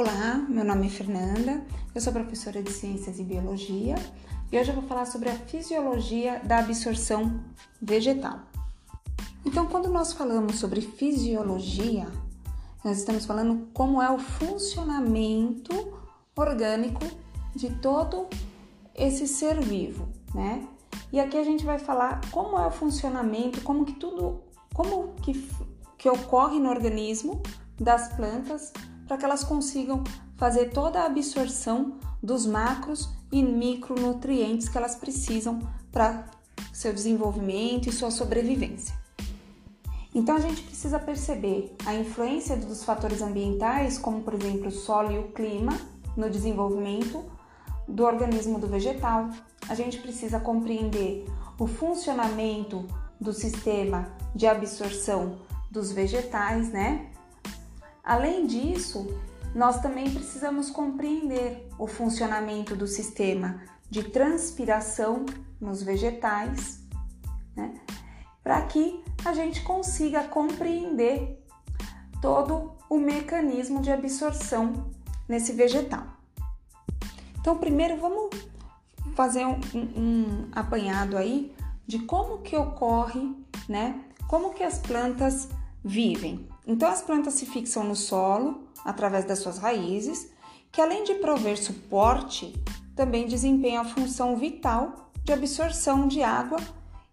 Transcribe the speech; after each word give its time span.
Olá, 0.00 0.36
meu 0.48 0.64
nome 0.64 0.86
é 0.86 0.90
Fernanda, 0.90 1.60
eu 1.92 2.00
sou 2.00 2.12
professora 2.12 2.62
de 2.62 2.70
Ciências 2.70 3.18
e 3.18 3.24
Biologia 3.24 3.96
e 4.52 4.56
hoje 4.56 4.70
eu 4.70 4.74
vou 4.76 4.84
falar 4.84 5.06
sobre 5.06 5.28
a 5.28 5.34
fisiologia 5.34 6.38
da 6.44 6.58
absorção 6.58 7.40
vegetal. 7.82 8.38
Então, 9.44 9.66
quando 9.66 9.90
nós 9.90 10.12
falamos 10.12 10.60
sobre 10.60 10.82
fisiologia, 10.82 12.06
nós 12.84 12.98
estamos 12.98 13.26
falando 13.26 13.66
como 13.74 14.00
é 14.00 14.08
o 14.08 14.20
funcionamento 14.20 15.98
orgânico 16.36 17.04
de 17.56 17.68
todo 17.80 18.28
esse 18.94 19.26
ser 19.26 19.60
vivo, 19.60 20.08
né? 20.32 20.64
E 21.12 21.18
aqui 21.18 21.36
a 21.36 21.42
gente 21.42 21.64
vai 21.64 21.80
falar 21.80 22.20
como 22.30 22.56
é 22.56 22.64
o 22.68 22.70
funcionamento, 22.70 23.62
como 23.62 23.84
que 23.84 23.94
tudo, 23.94 24.44
como 24.72 25.14
que, 25.14 25.44
que 25.98 26.08
ocorre 26.08 26.60
no 26.60 26.70
organismo 26.70 27.42
das 27.80 28.14
plantas 28.14 28.72
para 29.08 29.16
que 29.16 29.24
elas 29.24 29.42
consigam 29.42 30.04
fazer 30.36 30.66
toda 30.66 31.00
a 31.00 31.06
absorção 31.06 31.94
dos 32.22 32.44
macros 32.44 33.08
e 33.32 33.42
micronutrientes 33.42 34.68
que 34.68 34.76
elas 34.76 34.94
precisam 34.94 35.60
para 35.90 36.26
seu 36.72 36.92
desenvolvimento 36.92 37.88
e 37.88 37.92
sua 37.92 38.10
sobrevivência. 38.10 38.94
Então 40.14 40.36
a 40.36 40.40
gente 40.40 40.62
precisa 40.62 40.98
perceber 40.98 41.74
a 41.86 41.94
influência 41.94 42.56
dos 42.56 42.84
fatores 42.84 43.22
ambientais, 43.22 43.98
como 43.98 44.20
por 44.20 44.34
exemplo 44.34 44.68
o 44.68 44.70
solo 44.70 45.10
e 45.10 45.18
o 45.18 45.28
clima, 45.28 45.78
no 46.16 46.28
desenvolvimento 46.28 47.24
do 47.86 48.04
organismo 48.04 48.58
do 48.58 48.66
vegetal. 48.66 49.30
A 49.68 49.74
gente 49.74 49.98
precisa 49.98 50.38
compreender 50.38 51.26
o 51.58 51.66
funcionamento 51.66 52.86
do 53.20 53.32
sistema 53.32 54.08
de 54.34 54.46
absorção 54.46 55.38
dos 55.70 55.92
vegetais, 55.92 56.70
né? 56.70 57.10
Além 58.08 58.46
disso, 58.46 59.06
nós 59.54 59.82
também 59.82 60.10
precisamos 60.10 60.70
compreender 60.70 61.68
o 61.78 61.86
funcionamento 61.86 62.74
do 62.74 62.86
sistema 62.86 63.60
de 63.90 64.02
transpiração 64.02 65.26
nos 65.60 65.82
vegetais, 65.82 66.80
né? 67.54 67.74
para 68.42 68.62
que 68.62 69.04
a 69.26 69.34
gente 69.34 69.62
consiga 69.62 70.24
compreender 70.24 71.38
todo 72.22 72.72
o 72.88 72.96
mecanismo 72.98 73.82
de 73.82 73.92
absorção 73.92 74.90
nesse 75.28 75.52
vegetal. 75.52 76.06
Então, 77.38 77.58
primeiro 77.58 77.98
vamos 77.98 78.30
fazer 79.14 79.44
um, 79.44 79.60
um, 79.74 80.48
apanhado 80.52 81.14
aí 81.14 81.54
de 81.86 81.98
como 81.98 82.38
que 82.38 82.56
ocorre, 82.56 83.36
né? 83.68 84.02
Como 84.26 84.54
que 84.54 84.62
as 84.62 84.78
plantas 84.78 85.50
vivem. 85.84 86.48
Então, 86.68 86.90
as 86.90 87.00
plantas 87.00 87.32
se 87.32 87.46
fixam 87.46 87.82
no 87.82 87.96
solo 87.96 88.68
através 88.84 89.24
das 89.24 89.38
suas 89.38 89.56
raízes, 89.56 90.30
que 90.70 90.82
além 90.82 91.02
de 91.02 91.14
prover 91.14 91.56
suporte, 91.56 92.54
também 92.94 93.26
desempenham 93.26 93.80
a 93.80 93.86
função 93.86 94.36
vital 94.36 95.10
de 95.24 95.32
absorção 95.32 96.06
de 96.06 96.22
água 96.22 96.58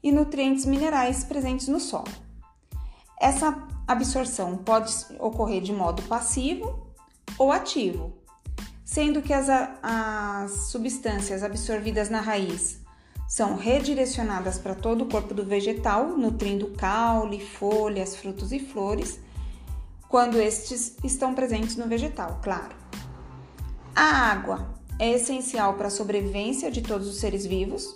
e 0.04 0.12
nutrientes 0.12 0.66
minerais 0.66 1.24
presentes 1.24 1.70
no 1.70 1.80
solo. 1.80 2.12
Essa 3.18 3.58
absorção 3.88 4.58
pode 4.58 4.94
ocorrer 5.20 5.62
de 5.62 5.72
modo 5.72 6.02
passivo 6.04 6.94
ou 7.40 7.50
ativo, 7.50 8.14
sendo 8.84 9.22
que 9.22 9.34
as, 9.34 9.48
as 9.82 10.52
substâncias 10.68 11.44
absorvidas 11.44 12.10
na 12.10 12.20
raiz 12.20 12.82
são 13.26 13.56
redirecionadas 13.56 14.58
para 14.58 14.76
todo 14.76 15.04
o 15.04 15.10
corpo 15.10 15.34
do 15.34 15.46
vegetal, 15.46 16.10
nutrindo 16.10 16.72
caule, 16.72 17.40
folhas, 17.40 18.18
frutos 18.18 18.52
e 18.52 18.60
flores, 18.60 19.24
quando 20.16 20.40
estes 20.40 20.96
estão 21.04 21.36
presentes 21.36 21.76
no 21.76 21.90
vegetal, 21.90 22.40
claro. 22.42 22.74
A 23.94 24.32
água 24.32 24.74
é 24.98 25.12
essencial 25.12 25.74
para 25.74 25.88
a 25.88 25.92
sobrevivência 25.92 26.72
de 26.72 26.82
todos 26.82 27.06
os 27.06 27.18
seres 27.18 27.46
vivos. 27.46 27.94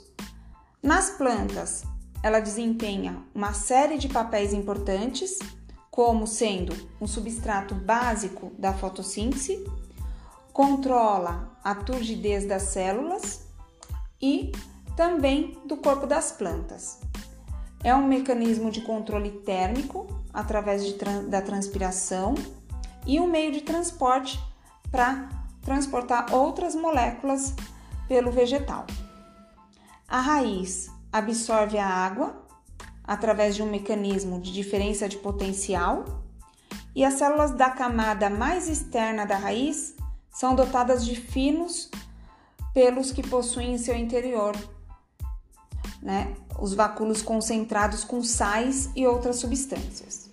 Nas 0.83 1.11
plantas, 1.11 1.85
ela 2.21 2.41
desempenha 2.41 3.23
uma 3.33 3.53
série 3.53 3.97
de 3.97 4.09
papéis 4.09 4.51
importantes, 4.51 5.39
como 5.89 6.27
sendo 6.27 6.75
um 6.99 7.07
substrato 7.07 7.73
básico 7.73 8.51
da 8.59 8.73
fotossíntese, 8.73 9.65
controla 10.51 11.57
a 11.63 11.73
turgidez 11.73 12.45
das 12.45 12.63
células 12.63 13.45
e 14.21 14.51
também 14.97 15.57
do 15.65 15.77
corpo 15.77 16.05
das 16.05 16.33
plantas. 16.33 16.99
É 17.83 17.95
um 17.95 18.07
mecanismo 18.07 18.69
de 18.69 18.81
controle 18.81 19.31
térmico 19.31 20.07
através 20.33 20.93
da 21.29 21.41
transpiração 21.41 22.35
e 23.05 23.19
um 23.19 23.27
meio 23.27 23.51
de 23.51 23.61
transporte 23.61 24.39
para 24.91 25.29
transportar 25.61 26.33
outras 26.33 26.75
moléculas 26.75 27.53
pelo 28.07 28.31
vegetal. 28.31 28.85
A 30.07 30.19
raiz 30.19 30.89
absorve 31.11 31.77
a 31.77 31.87
água 31.87 32.45
através 33.03 33.55
de 33.55 33.63
um 33.63 33.69
mecanismo 33.69 34.39
de 34.39 34.51
diferença 34.51 35.07
de 35.07 35.17
potencial 35.17 36.05
e 36.95 37.05
as 37.05 37.13
células 37.13 37.51
da 37.51 37.69
camada 37.69 38.29
mais 38.29 38.67
externa 38.67 39.25
da 39.25 39.37
raiz 39.37 39.95
são 40.31 40.53
dotadas 40.53 41.05
de 41.05 41.15
finos 41.15 41.89
pelos 42.73 43.11
que 43.11 43.25
possuem 43.27 43.73
em 43.73 43.77
seu 43.77 43.95
interior 43.95 44.55
né, 46.01 46.35
os 46.59 46.73
vacúolos 46.73 47.21
concentrados 47.21 48.03
com 48.03 48.23
sais 48.23 48.89
e 48.95 49.05
outras 49.05 49.37
substâncias. 49.37 50.29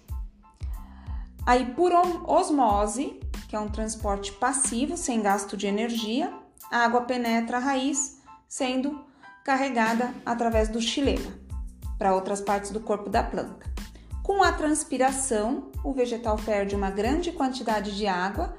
Aí, 1.45 1.67
por 1.75 1.93
osmose, 1.93 3.21
que 3.49 3.55
é 3.55 3.61
um 3.61 3.69
transporte 3.69 4.33
passivo 4.33 4.97
sem 4.97 5.23
gasto 5.23 5.57
de 5.57 5.67
energia, 5.67 6.33
a 6.71 6.79
água 6.79 7.03
penetra 7.03 7.59
a 7.59 7.61
raiz, 7.61 8.21
sendo 8.49 9.05
carregada 9.45 10.13
através 10.25 10.69
do 10.69 10.81
xilema 10.81 11.47
para 11.97 12.15
outras 12.15 12.41
partes 12.41 12.71
do 12.71 12.81
corpo 12.81 13.09
da 13.09 13.23
planta. 13.23 13.67
Com 14.23 14.43
a 14.43 14.53
transpiração, 14.53 15.71
o 15.85 15.93
vegetal 15.93 16.37
perde 16.37 16.75
uma 16.75 16.91
grande 16.91 17.31
quantidade 17.31 17.97
de 17.97 18.09
água, 18.09 18.57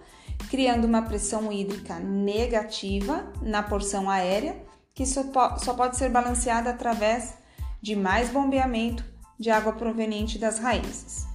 criando 0.50 0.86
uma 0.86 1.02
pressão 1.02 1.52
hídrica 1.52 2.00
negativa 2.00 3.32
na 3.42 3.62
porção 3.62 4.10
aérea 4.10 4.66
que 4.98 5.06
só, 5.06 5.24
pode 5.76 5.96
ser 5.96 6.10
balanceada 6.10 6.72
através 6.72 7.36
de 7.80 7.96
mais 7.96 8.32
bombeamento 8.32 9.06
de 9.40 9.52
água 9.52 9.72
proveniente 9.74 10.40
das 10.40 10.58
raízes. 10.58 11.28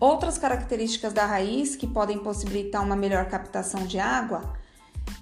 Outras 0.00 0.36
características 0.36 1.12
da 1.12 1.24
raiz 1.24 1.76
que 1.76 1.86
podem 1.86 2.18
possibilitar 2.18 2.82
uma 2.82 2.96
melhor 2.96 3.26
captação 3.26 3.86
de 3.86 4.00
água 4.00 4.52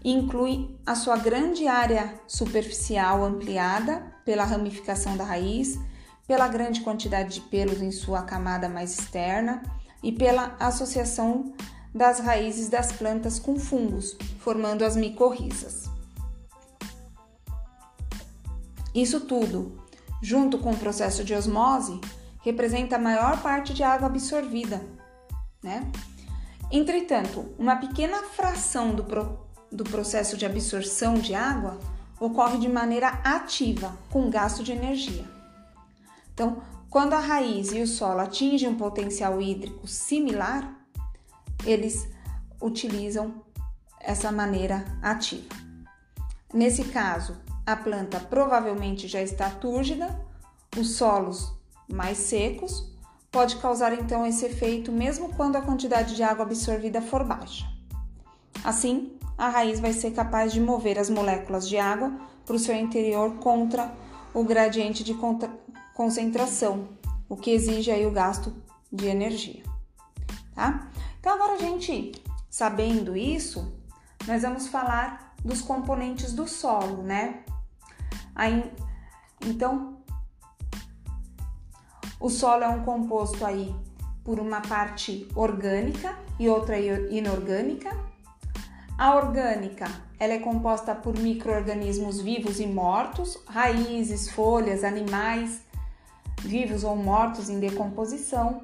incluem 0.03 0.75
a 0.87 0.95
sua 0.95 1.19
grande 1.19 1.69
área 1.69 2.19
superficial 2.27 3.23
ampliada 3.23 4.03
pela 4.25 4.45
ramificação 4.45 5.19
da 5.19 5.25
raiz, 5.25 5.79
pela 6.27 6.49
grande 6.49 6.81
quantidade 6.81 7.35
de 7.35 7.41
pelos 7.43 7.83
em 7.83 7.91
sua 7.91 8.23
camada 8.23 8.71
mais 8.71 8.99
externa 8.99 9.63
e 10.03 10.11
pela 10.11 10.57
associação 10.59 11.53
das 11.95 12.21
raízes 12.21 12.71
das 12.71 12.91
plantas 12.91 13.39
com 13.39 13.59
fungos, 13.59 14.17
formando 14.39 14.83
as 14.83 14.97
micorrizas. 14.97 15.86
Isso 18.97 19.21
tudo, 19.21 19.79
junto 20.23 20.57
com 20.59 20.71
o 20.71 20.77
processo 20.79 21.23
de 21.23 21.35
osmose, 21.35 22.01
representa 22.41 22.97
a 22.97 22.99
maior 22.99 23.43
parte 23.43 23.75
de 23.75 23.83
água 23.83 24.07
absorvida, 24.07 24.83
né? 25.63 25.87
Entretanto, 26.73 27.55
uma 27.59 27.77
pequena 27.77 28.23
fração 28.23 28.95
do, 28.95 29.05
pro, 29.05 29.39
do 29.71 29.85
processo 29.85 30.35
de 30.39 30.47
absorção 30.47 31.13
de 31.13 31.35
água 31.35 31.79
ocorre 32.19 32.57
de 32.57 32.71
maneira 32.71 33.09
ativa, 33.23 33.95
com 34.09 34.31
gasto 34.31 34.65
de 34.65 34.73
energia. 34.73 35.27
Então, 36.33 36.63
quando 36.89 37.13
a 37.13 37.21
raiz 37.21 37.73
e 37.73 37.83
o 37.83 37.87
solo 37.87 38.21
atingem 38.21 38.71
um 38.71 38.79
potencial 38.79 39.43
hídrico 39.43 39.87
similar, 39.87 40.75
eles 41.67 42.09
utilizam 42.63 43.43
essa 44.01 44.33
maneira 44.33 44.87
ativa. 45.03 45.55
Nesse 46.55 46.85
caso, 46.85 47.37
a 47.67 47.75
planta 47.75 48.21
provavelmente 48.21 49.09
já 49.09 49.21
está 49.21 49.51
túrgida, 49.51 50.25
os 50.79 50.97
solos 50.97 51.53
mais 51.89 52.19
secos, 52.19 52.95
pode 53.31 53.57
causar 53.57 53.93
então 53.93 54.25
esse 54.25 54.47
efeito 54.47 54.93
mesmo 54.93 55.35
quando 55.35 55.57
a 55.57 55.61
quantidade 55.61 56.15
de 56.15 56.23
água 56.23 56.45
absorvida 56.45 57.03
for 57.03 57.25
baixa. 57.25 57.67
Assim, 58.65 59.13
a 59.37 59.49
raiz 59.49 59.81
vai 59.81 59.93
ser 59.93 60.13
capaz 60.13 60.53
de 60.53 60.61
mover 60.61 60.99
as 60.99 61.11
moléculas 61.11 61.69
de 61.69 61.77
água 61.77 62.13
para 62.45 62.57
o 62.57 62.59
seu 62.59 62.75
interior 62.75 63.35
contra 63.37 63.93
o 64.33 64.45
gradiente 64.45 65.03
de 65.03 65.15
concentração, 65.95 66.89
o 67.29 67.37
que 67.37 67.51
exige 67.51 67.91
aí 67.91 68.07
o 68.07 68.11
gasto 68.11 68.55
de 68.93 69.07
energia. 69.07 69.63
Tá? 70.55 70.89
Então 71.19 71.35
agora 71.35 71.55
a 71.55 71.59
gente 71.59 72.13
sabendo 72.49 73.17
isso, 73.17 73.77
nós 74.27 74.43
vamos 74.43 74.69
falar 74.69 75.35
dos 75.45 75.61
componentes 75.61 76.33
do 76.33 76.49
solo, 76.49 77.03
né? 77.03 77.45
Aí, 78.37 78.71
então, 79.45 79.97
o 82.21 82.31
solo 82.31 82.63
é 82.63 82.69
um 82.69 82.85
composto 82.85 83.45
aí 83.45 83.75
por 84.23 84.39
uma 84.39 84.61
parte 84.61 85.29
orgânica 85.35 86.17
e 86.39 86.49
outra 86.49 86.79
inorgânica. 86.79 87.91
A 88.99 89.15
orgânica, 89.15 89.87
ela 90.19 90.35
é 90.35 90.39
composta 90.39 90.95
por 90.95 91.19
microorganismos 91.19 92.21
vivos 92.21 92.61
e 92.61 92.67
mortos, 92.67 93.39
raízes, 93.49 94.31
folhas, 94.31 94.85
animais 94.85 95.67
vivos 96.41 96.85
ou 96.85 96.97
mortos 96.97 97.49
em 97.49 97.59
decomposição. 97.59 98.63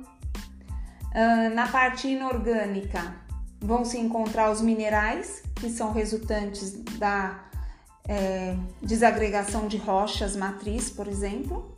Na 1.55 1.67
parte 1.69 2.09
inorgânica, 2.09 3.15
vão 3.61 3.85
se 3.85 3.99
encontrar 3.99 4.51
os 4.51 4.61
minerais, 4.61 5.43
que 5.57 5.69
são 5.69 5.93
resultantes 5.93 6.73
da 6.99 7.45
é, 8.09 8.57
desagregação 8.81 9.69
de 9.69 9.77
rochas 9.77 10.37
matriz, 10.37 10.91
por 10.91 11.07
exemplo, 11.07 11.77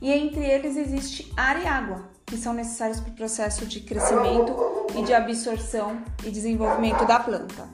e 0.00 0.10
entre 0.10 0.44
eles 0.44 0.76
existe 0.76 1.32
ar 1.36 1.62
e 1.62 1.66
água, 1.66 2.08
que 2.24 2.36
são 2.36 2.54
necessários 2.54 3.00
para 3.00 3.10
o 3.10 3.16
processo 3.16 3.66
de 3.66 3.80
crescimento 3.80 4.56
e 4.98 5.02
de 5.02 5.12
absorção 5.12 6.02
e 6.24 6.30
desenvolvimento 6.30 7.04
da 7.04 7.20
planta. 7.20 7.68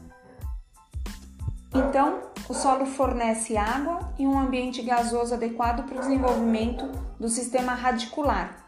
Então, 1.75 2.23
o 2.49 2.55
solo 2.55 2.87
fornece 2.87 3.57
água 3.57 4.13
e 4.19 4.27
um 4.27 4.39
ambiente 4.39 4.83
gasoso 4.83 5.35
adequado 5.35 5.85
para 5.85 5.97
o 5.97 6.01
desenvolvimento 6.01 6.87
do 7.21 7.29
sistema 7.29 7.75
radicular, 7.75 8.65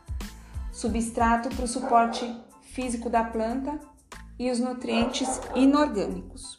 substrato 0.71 1.49
para 1.49 1.65
o 1.65 1.69
suporte 1.69 2.31
físico 2.61 3.09
da 3.09 3.25
planta 3.25 3.81
e 4.39 4.51
os 4.51 4.61
nutrientes 4.61 5.41
inorgânicos. 5.55 6.59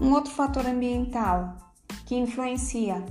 Um 0.00 0.12
outro 0.12 0.32
fator 0.32 0.66
ambiental 0.66 1.63
que 2.06 2.14
influencia 2.14 3.04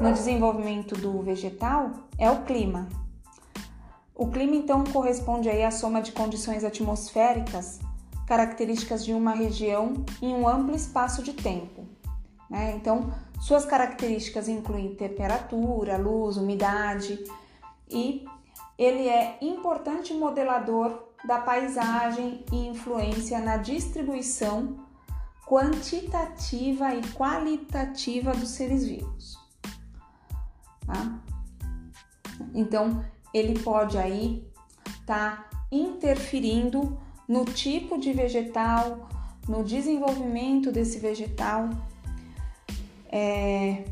no 0.00 0.12
desenvolvimento 0.12 0.94
do 0.94 1.22
vegetal 1.22 1.90
é 2.18 2.30
o 2.30 2.42
clima. 2.42 2.88
O 4.14 4.26
clima 4.28 4.56
então 4.56 4.84
corresponde 4.84 5.48
aí 5.48 5.62
à 5.62 5.70
soma 5.70 6.02
de 6.02 6.12
condições 6.12 6.64
atmosféricas 6.64 7.78
características 8.26 9.04
de 9.06 9.12
uma 9.14 9.32
região 9.32 10.04
em 10.20 10.34
um 10.34 10.46
amplo 10.46 10.76
espaço 10.76 11.22
de 11.22 11.32
tempo. 11.32 11.86
Né? 12.50 12.74
Então, 12.76 13.10
suas 13.40 13.64
características 13.64 14.48
incluem 14.48 14.94
temperatura, 14.94 15.96
luz, 15.96 16.36
umidade 16.36 17.24
e 17.88 18.26
ele 18.76 19.08
é 19.08 19.38
importante 19.40 20.12
modelador 20.12 21.08
da 21.24 21.38
paisagem 21.38 22.44
e 22.52 22.68
influência 22.68 23.38
na 23.40 23.56
distribuição 23.56 24.87
quantitativa 25.48 26.94
e 26.94 27.00
qualitativa 27.12 28.32
dos 28.32 28.50
seres 28.50 28.84
vivos. 28.84 29.38
Tá? 30.86 31.20
Então, 32.54 33.02
ele 33.32 33.58
pode 33.58 33.96
aí 33.96 34.46
estar 35.00 35.48
tá 35.48 35.66
interferindo 35.72 37.00
no 37.26 37.46
tipo 37.46 37.98
de 37.98 38.12
vegetal, 38.12 39.08
no 39.48 39.64
desenvolvimento 39.64 40.70
desse 40.70 40.98
vegetal, 40.98 41.70
é, 43.10 43.84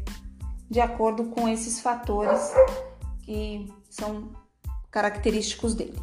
de 0.71 0.81
acordo 0.81 1.25
com 1.31 1.49
esses 1.49 1.81
fatores 1.81 2.53
que 3.23 3.73
são 3.89 4.31
característicos 4.91 5.75
dele. 5.75 5.99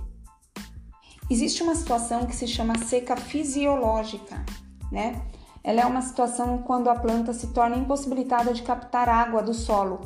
Existe 1.29 1.61
uma 1.61 1.75
situação 1.75 2.25
que 2.25 2.35
se 2.35 2.47
chama 2.47 2.77
seca 2.79 3.15
fisiológica, 3.15 4.43
né? 4.91 5.21
Ela 5.63 5.81
é 5.81 5.85
uma 5.85 6.01
situação 6.01 6.57
quando 6.57 6.89
a 6.89 6.95
planta 6.95 7.31
se 7.31 7.47
torna 7.47 7.77
impossibilitada 7.77 8.53
de 8.53 8.63
captar 8.63 9.07
água 9.07 9.41
do 9.41 9.53
solo, 9.53 10.01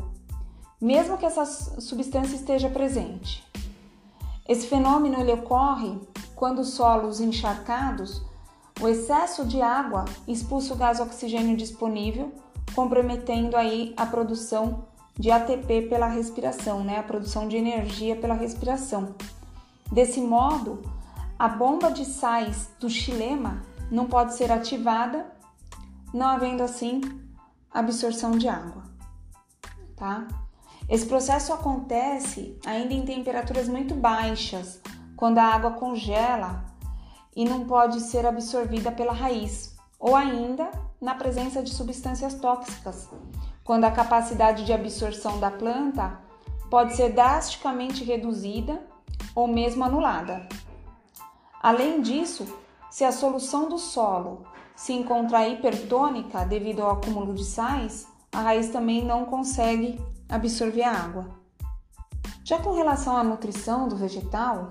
mesmo 0.80 1.18
que 1.18 1.26
essa 1.26 1.46
substância 1.46 2.36
esteja 2.36 2.70
presente. 2.70 3.44
Esse 4.48 4.68
fenômeno 4.68 5.20
ele 5.20 5.34
ocorre 5.34 6.00
quando 6.36 6.60
os 6.60 6.70
solos 6.70 7.20
encharcados, 7.20 8.22
o 8.80 8.88
excesso 8.88 9.44
de 9.44 9.60
água 9.60 10.06
expulsa 10.28 10.76
o 10.76 10.78
gás 10.78 11.00
oxigênio 11.00 11.58
disponível, 11.58 12.32
comprometendo 12.76 13.58
aí 13.58 13.94
a 13.98 14.06
produção 14.06 14.86
de 15.18 15.32
ATP 15.32 15.88
pela 15.90 16.08
respiração, 16.08 16.84
né? 16.84 17.00
A 17.00 17.04
produção 17.04 17.48
de 17.48 17.58
energia 17.58 18.16
pela 18.16 18.36
respiração. 18.36 19.16
Desse 19.92 20.22
modo, 20.22 20.84
a 21.40 21.48
bomba 21.48 21.90
de 21.90 22.06
sais 22.06 22.70
do 22.80 22.88
xilema 22.88 23.64
não 23.90 24.06
pode 24.06 24.36
ser 24.36 24.52
ativada 24.52 25.26
não 26.14 26.28
havendo 26.28 26.64
assim 26.64 27.02
absorção 27.72 28.32
de 28.32 28.48
água, 28.48 28.84
tá? 29.96 30.28
Esse 30.90 31.06
processo 31.06 31.54
acontece 31.54 32.58
ainda 32.66 32.94
em 32.94 33.04
temperaturas 33.04 33.68
muito 33.68 33.94
baixas, 33.94 34.82
quando 35.16 35.38
a 35.40 35.44
água 35.44 35.72
congela 35.72 36.64
e 37.36 37.44
não 37.44 37.66
pode 37.66 38.00
ser 38.00 38.26
absorvida 38.26 38.92
pela 38.92 39.12
raiz, 39.12 39.76
ou 40.00 40.16
ainda 40.16 40.72
na 41.00 41.14
presença 41.14 41.62
de 41.62 41.74
substâncias 41.74 42.36
tóxicas, 42.36 43.10
quando 43.64 43.84
a 43.84 43.92
capacidade 43.92 44.66
de 44.66 44.72
absorção 44.72 45.40
da 45.40 45.52
planta 45.52 46.20
pode 46.70 46.96
ser 46.96 47.14
drasticamente 47.14 48.04
reduzida 48.04 48.82
ou 49.36 49.48
mesmo 49.48 49.84
anulada. 49.84 50.48
Além 51.62 52.02
disso, 52.02 52.48
se 52.90 53.04
a 53.04 53.12
solução 53.12 53.68
do 53.68 53.78
solo 53.78 54.46
se 54.78 54.94
encontrar 54.94 55.50
hipertônica 55.50 56.46
devido 56.46 56.82
ao 56.82 56.92
acúmulo 56.92 57.34
de 57.34 57.44
sais, 57.44 58.08
a 58.32 58.42
raiz 58.42 58.70
também 58.70 59.04
não 59.04 59.26
consegue 59.26 60.00
absorver 60.30 60.84
a 60.84 60.92
água. 60.92 61.26
Já 62.44 62.60
com 62.60 62.74
relação 62.74 63.18
à 63.18 63.24
nutrição 63.24 63.88
do 63.88 63.96
vegetal, 63.96 64.70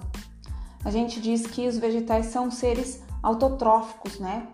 a 0.84 0.92
gente 0.92 1.20
diz 1.20 1.44
que 1.44 1.66
os 1.66 1.76
vegetais 1.76 2.26
são 2.26 2.52
seres 2.52 3.02
autotróficos, 3.20 4.20
né? 4.20 4.46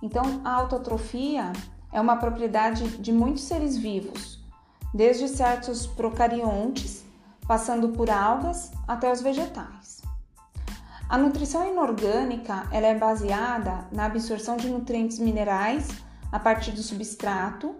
Então, 0.00 0.40
a 0.44 0.52
autotrofia 0.54 1.52
é 1.92 2.00
uma 2.00 2.16
propriedade 2.16 2.96
de 2.98 3.12
muitos 3.12 3.42
seres 3.42 3.76
vivos, 3.76 4.38
desde 4.94 5.26
certos 5.26 5.88
procariontes, 5.88 7.04
passando 7.48 7.88
por 7.88 8.08
algas 8.08 8.70
até 8.86 9.10
os 9.10 9.20
vegetais. 9.20 10.03
A 11.08 11.18
nutrição 11.18 11.68
inorgânica 11.68 12.66
ela 12.72 12.86
é 12.86 12.98
baseada 12.98 13.86
na 13.92 14.06
absorção 14.06 14.56
de 14.56 14.68
nutrientes 14.68 15.18
minerais 15.18 15.88
a 16.32 16.38
partir 16.38 16.72
do 16.72 16.82
substrato 16.82 17.74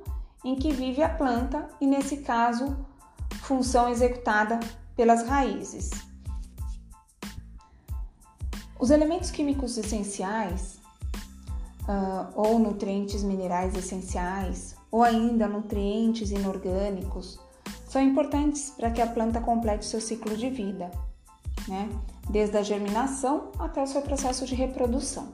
em 0.45 0.55
que 0.55 0.73
vive 0.73 1.03
a 1.03 1.09
planta 1.09 1.69
e, 1.81 1.87
nesse 1.87 2.19
caso, 2.19 2.77
função 3.43 3.89
executada 3.89 4.61
pelas 4.95 5.27
raízes. 5.27 5.91
Os 8.79 8.91
elementos 8.91 9.31
químicos 9.31 9.79
essenciais, 9.79 10.79
uh, 11.89 12.31
ou 12.35 12.59
nutrientes 12.59 13.23
minerais 13.23 13.75
essenciais, 13.75 14.77
ou 14.91 15.03
ainda 15.03 15.49
nutrientes 15.49 16.31
inorgânicos, 16.31 17.41
são 17.89 18.03
importantes 18.03 18.71
para 18.77 18.91
que 18.91 19.01
a 19.01 19.07
planta 19.07 19.41
complete 19.41 19.87
seu 19.87 20.01
ciclo 20.01 20.37
de 20.37 20.51
vida, 20.51 20.91
né? 21.67 21.89
Desde 22.29 22.57
a 22.57 22.63
germinação 22.63 23.51
até 23.59 23.83
o 23.83 23.87
seu 23.87 24.03
processo 24.03 24.47
de 24.47 24.55
reprodução. 24.55 25.29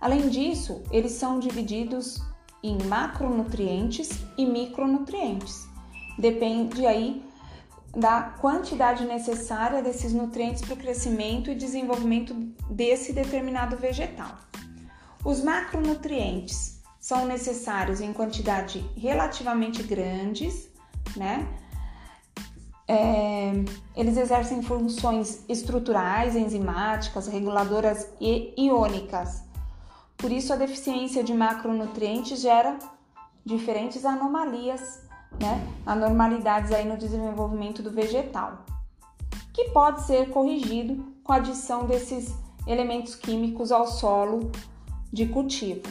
Além 0.00 0.28
disso, 0.28 0.82
eles 0.90 1.12
são 1.12 1.38
divididos 1.38 2.20
em 2.62 2.82
macronutrientes 2.84 4.10
e 4.36 4.44
micronutrientes. 4.46 5.66
Depende 6.18 6.86
aí 6.86 7.22
da 7.96 8.22
quantidade 8.22 9.04
necessária 9.04 9.82
desses 9.82 10.12
nutrientes 10.12 10.62
para 10.62 10.74
o 10.74 10.76
crescimento 10.76 11.50
e 11.50 11.54
desenvolvimento 11.54 12.34
desse 12.68 13.12
determinado 13.12 13.76
vegetal. 13.76 14.36
Os 15.24 15.42
macronutrientes 15.42 16.82
são 16.98 17.26
necessários 17.26 18.00
em 18.00 18.12
quantidade 18.12 18.80
relativamente 18.96 19.82
grandes, 19.82 20.68
né? 21.16 21.46
É, 22.86 23.52
eles 23.96 24.16
exercem 24.16 24.62
funções 24.62 25.42
estruturais, 25.48 26.36
enzimáticas, 26.36 27.26
reguladoras 27.26 28.08
e 28.20 28.52
iônicas. 28.56 29.42
Por 30.16 30.30
isso, 30.30 30.52
a 30.52 30.56
deficiência 30.56 31.24
de 31.24 31.32
macronutrientes 31.34 32.40
gera 32.40 32.78
diferentes 33.44 34.04
anomalias, 34.04 35.02
né? 35.40 35.66
anormalidades 35.84 36.72
aí 36.72 36.86
no 36.86 36.96
desenvolvimento 36.96 37.82
do 37.82 37.90
vegetal, 37.90 38.64
que 39.52 39.70
pode 39.70 40.02
ser 40.02 40.30
corrigido 40.30 41.14
com 41.22 41.32
a 41.32 41.36
adição 41.36 41.86
desses 41.86 42.34
elementos 42.66 43.14
químicos 43.14 43.72
ao 43.72 43.86
solo 43.86 44.50
de 45.12 45.26
cultivo. 45.26 45.82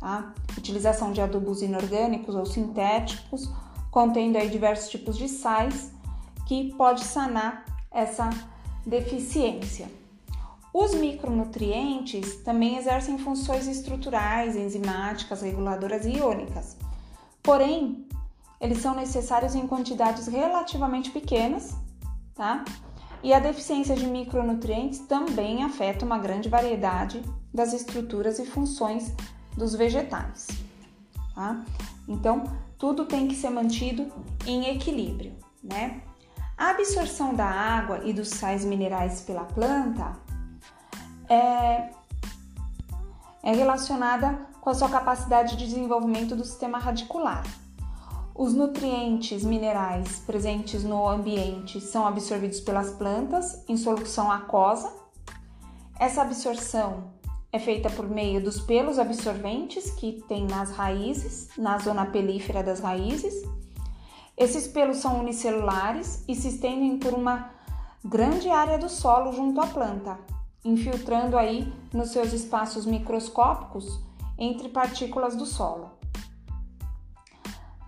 Tá? 0.00 0.32
Utilização 0.56 1.12
de 1.12 1.20
adubos 1.20 1.62
inorgânicos 1.62 2.34
ou 2.34 2.46
sintéticos, 2.46 3.50
contendo 3.90 4.36
aí 4.36 4.48
diversos 4.48 4.90
tipos 4.90 5.16
de 5.16 5.28
sais 5.28 5.92
que 6.48 6.72
pode 6.78 7.04
sanar 7.04 7.66
essa 7.90 8.30
deficiência. 8.86 9.86
Os 10.72 10.94
micronutrientes 10.94 12.36
também 12.36 12.78
exercem 12.78 13.18
funções 13.18 13.66
estruturais, 13.66 14.56
enzimáticas, 14.56 15.42
reguladoras 15.42 16.06
e 16.06 16.12
iônicas. 16.12 16.74
Porém, 17.42 18.06
eles 18.58 18.78
são 18.78 18.94
necessários 18.94 19.54
em 19.54 19.66
quantidades 19.66 20.26
relativamente 20.26 21.10
pequenas, 21.10 21.76
tá? 22.34 22.64
E 23.22 23.34
a 23.34 23.40
deficiência 23.40 23.94
de 23.94 24.06
micronutrientes 24.06 25.00
também 25.00 25.62
afeta 25.62 26.06
uma 26.06 26.18
grande 26.18 26.48
variedade 26.48 27.22
das 27.52 27.74
estruturas 27.74 28.38
e 28.38 28.46
funções 28.46 29.12
dos 29.54 29.74
vegetais. 29.74 30.46
Tá? 31.34 31.62
Então, 32.08 32.44
tudo 32.78 33.04
tem 33.04 33.28
que 33.28 33.34
ser 33.34 33.50
mantido 33.50 34.10
em 34.46 34.70
equilíbrio, 34.70 35.34
né? 35.62 36.00
A 36.58 36.70
absorção 36.70 37.34
da 37.34 37.46
água 37.46 38.00
e 38.04 38.12
dos 38.12 38.30
sais 38.30 38.64
minerais 38.64 39.20
pela 39.20 39.44
planta 39.44 40.12
é, 41.28 41.90
é 43.44 43.52
relacionada 43.52 44.46
com 44.60 44.68
a 44.68 44.74
sua 44.74 44.88
capacidade 44.88 45.56
de 45.56 45.68
desenvolvimento 45.68 46.34
do 46.34 46.44
sistema 46.44 46.76
radicular. 46.78 47.44
Os 48.34 48.54
nutrientes 48.54 49.44
minerais 49.44 50.18
presentes 50.26 50.82
no 50.82 51.08
ambiente 51.08 51.80
são 51.80 52.04
absorvidos 52.04 52.60
pelas 52.60 52.90
plantas 52.90 53.64
em 53.68 53.76
solução 53.76 54.30
aquosa. 54.30 54.92
Essa 55.98 56.22
absorção 56.22 57.12
é 57.52 57.58
feita 57.60 57.88
por 57.88 58.08
meio 58.08 58.42
dos 58.42 58.60
pelos 58.60 58.98
absorventes 58.98 59.90
que 59.92 60.24
tem 60.28 60.44
nas 60.44 60.72
raízes, 60.72 61.50
na 61.56 61.78
zona 61.78 62.06
pelífera 62.06 62.64
das 62.64 62.80
raízes. 62.80 63.34
Esses 64.38 64.68
pelos 64.68 64.98
são 64.98 65.18
unicelulares 65.18 66.24
e 66.28 66.34
se 66.34 66.48
estendem 66.48 66.96
por 66.96 67.12
uma 67.12 67.50
grande 68.04 68.48
área 68.48 68.78
do 68.78 68.88
solo 68.88 69.32
junto 69.32 69.60
à 69.60 69.66
planta, 69.66 70.16
infiltrando 70.64 71.36
aí 71.36 71.72
nos 71.92 72.10
seus 72.10 72.32
espaços 72.32 72.86
microscópicos 72.86 74.00
entre 74.38 74.68
partículas 74.68 75.34
do 75.34 75.44
solo. 75.44 75.90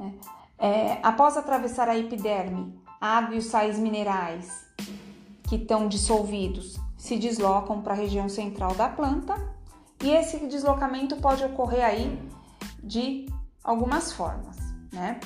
É. 0.00 0.40
É, 0.62 0.98
após 1.04 1.36
atravessar 1.36 1.88
a 1.88 1.96
epiderme, 1.96 2.78
a 3.00 3.18
água 3.18 3.36
e 3.36 3.38
os 3.38 3.46
sais 3.46 3.78
minerais 3.78 4.66
que 5.44 5.54
estão 5.54 5.86
dissolvidos 5.86 6.78
se 6.98 7.16
deslocam 7.16 7.80
para 7.80 7.94
a 7.94 7.96
região 7.96 8.28
central 8.28 8.74
da 8.74 8.88
planta 8.88 9.34
e 10.02 10.10
esse 10.10 10.46
deslocamento 10.48 11.16
pode 11.16 11.44
ocorrer 11.44 11.84
aí 11.84 12.20
de 12.82 13.26
algumas 13.62 14.12
formas, 14.12 14.56
né? 14.92 15.20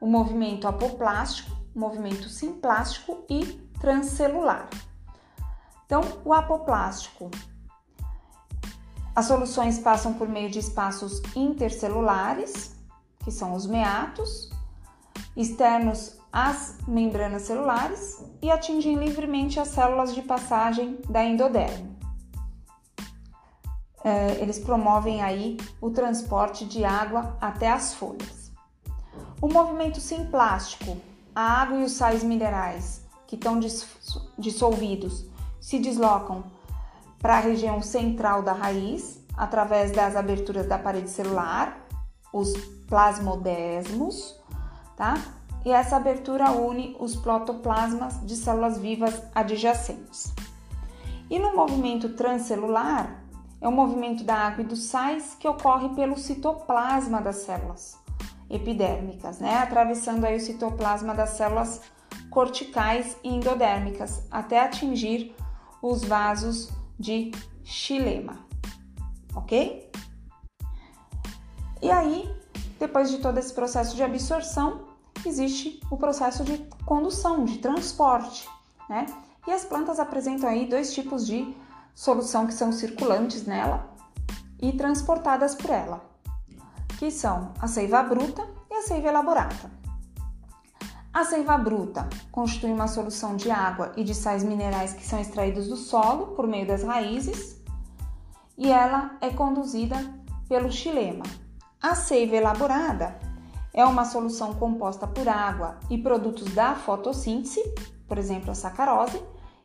O 0.00 0.06
movimento 0.06 0.68
apoplástico, 0.68 1.56
movimento 1.74 2.28
simplástico 2.28 3.24
e 3.28 3.44
transcelular. 3.80 4.68
Então, 5.86 6.02
o 6.24 6.32
apoplástico, 6.32 7.30
as 9.14 9.26
soluções 9.26 9.78
passam 9.78 10.14
por 10.14 10.28
meio 10.28 10.48
de 10.48 10.60
espaços 10.60 11.20
intercelulares, 11.34 12.76
que 13.24 13.32
são 13.32 13.54
os 13.54 13.66
meatos, 13.66 14.48
externos 15.36 16.16
às 16.32 16.76
membranas 16.86 17.42
celulares 17.42 18.22
e 18.40 18.50
atingem 18.50 18.94
livremente 18.94 19.58
as 19.58 19.68
células 19.68 20.14
de 20.14 20.22
passagem 20.22 21.00
da 21.08 21.24
endoderme. 21.24 21.98
É, 24.04 24.40
eles 24.40 24.58
promovem 24.58 25.20
aí 25.22 25.56
o 25.80 25.90
transporte 25.90 26.64
de 26.64 26.84
água 26.84 27.36
até 27.40 27.70
as 27.70 27.94
folhas. 27.94 28.37
O 29.40 29.46
movimento 29.46 30.00
simplástico, 30.00 30.96
a 31.32 31.62
água 31.62 31.78
e 31.78 31.84
os 31.84 31.92
sais 31.92 32.24
minerais 32.24 33.06
que 33.24 33.36
estão 33.36 33.60
dissolvidos 34.36 35.24
se 35.60 35.78
deslocam 35.78 36.42
para 37.20 37.36
a 37.36 37.40
região 37.40 37.80
central 37.80 38.42
da 38.42 38.52
raiz 38.52 39.24
através 39.36 39.92
das 39.92 40.16
aberturas 40.16 40.66
da 40.66 40.76
parede 40.76 41.08
celular, 41.08 41.86
os 42.32 42.52
plasmodesmos, 42.88 44.34
tá? 44.96 45.14
E 45.64 45.70
essa 45.70 45.96
abertura 45.96 46.50
une 46.50 46.96
os 46.98 47.14
protoplasmas 47.14 48.20
de 48.26 48.34
células 48.34 48.76
vivas 48.76 49.22
adjacentes. 49.32 50.34
E 51.30 51.38
no 51.38 51.54
movimento 51.54 52.08
transcelular, 52.08 53.22
é 53.60 53.68
o 53.68 53.72
movimento 53.72 54.24
da 54.24 54.34
água 54.34 54.64
e 54.64 54.66
dos 54.66 54.82
sais 54.82 55.36
que 55.38 55.46
ocorre 55.46 55.90
pelo 55.90 56.18
citoplasma 56.18 57.20
das 57.20 57.36
células 57.36 57.97
epidérmicas, 58.50 59.38
né? 59.38 59.58
Atravessando 59.58 60.24
aí 60.24 60.36
o 60.36 60.40
citoplasma 60.40 61.14
das 61.14 61.30
células 61.30 61.80
corticais 62.30 63.16
e 63.22 63.28
endodérmicas 63.28 64.22
até 64.30 64.60
atingir 64.60 65.34
os 65.82 66.04
vasos 66.04 66.70
de 66.98 67.30
xilema, 67.64 68.38
ok? 69.34 69.90
E 71.80 71.90
aí, 71.90 72.28
depois 72.78 73.10
de 73.10 73.18
todo 73.18 73.38
esse 73.38 73.52
processo 73.52 73.94
de 73.94 74.02
absorção, 74.02 74.88
existe 75.24 75.80
o 75.90 75.96
processo 75.96 76.42
de 76.44 76.58
condução, 76.84 77.44
de 77.44 77.58
transporte, 77.58 78.48
né? 78.88 79.06
E 79.46 79.52
as 79.52 79.64
plantas 79.64 79.98
apresentam 79.98 80.48
aí 80.48 80.66
dois 80.66 80.92
tipos 80.92 81.26
de 81.26 81.54
solução 81.94 82.46
que 82.46 82.54
são 82.54 82.72
circulantes 82.72 83.46
nela 83.46 83.88
e 84.60 84.72
transportadas 84.72 85.54
por 85.54 85.70
ela, 85.70 86.04
que 86.98 87.12
são 87.12 87.54
a 87.60 87.68
seiva 87.68 88.02
bruta 88.02 88.44
e 88.68 88.74
a 88.74 88.82
seiva 88.82 89.06
elaborada. 89.08 89.70
A 91.14 91.24
seiva 91.24 91.56
bruta 91.56 92.08
constitui 92.32 92.72
uma 92.72 92.88
solução 92.88 93.36
de 93.36 93.50
água 93.52 93.92
e 93.96 94.02
de 94.02 94.12
sais 94.12 94.42
minerais 94.42 94.92
que 94.92 95.06
são 95.06 95.20
extraídos 95.20 95.68
do 95.68 95.76
solo 95.76 96.34
por 96.34 96.48
meio 96.48 96.66
das 96.66 96.82
raízes 96.82 97.56
e 98.56 98.70
ela 98.70 99.16
é 99.20 99.30
conduzida 99.30 99.96
pelo 100.48 100.72
xilema. 100.72 101.22
A 101.80 101.94
seiva 101.94 102.34
elaborada 102.34 103.16
é 103.72 103.84
uma 103.84 104.04
solução 104.04 104.54
composta 104.54 105.06
por 105.06 105.28
água 105.28 105.78
e 105.88 105.98
produtos 105.98 106.52
da 106.52 106.74
fotossíntese, 106.74 107.62
por 108.08 108.18
exemplo, 108.18 108.50
a 108.50 108.54
sacarose, 108.54 109.22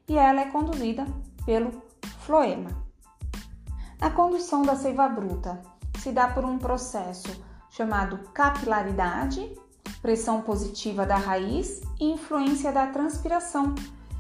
e 0.07 0.15
ela 0.17 0.41
é 0.41 0.45
conduzida 0.45 1.07
pelo 1.47 1.71
floema. 2.19 2.69
A 3.99 4.11
condução 4.11 4.61
da 4.61 4.75
seiva 4.75 5.07
bruta 5.07 5.72
se 6.03 6.12
dá 6.12 6.27
por 6.27 6.43
um 6.43 6.60
processo 6.60 7.29
chamado 7.69 8.19
capilaridade, 8.33 9.57
pressão 10.01 10.41
positiva 10.41 11.05
da 11.05 11.15
raiz 11.15 11.81
e 11.98 12.12
influência 12.12 12.74
da 12.74 12.88
transpiração, 12.88 13.74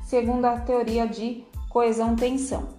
segundo 0.05 0.45
a 0.45 0.61
teoria 0.61 1.05
de 1.05 1.45
coesão-tensão. 1.69 2.69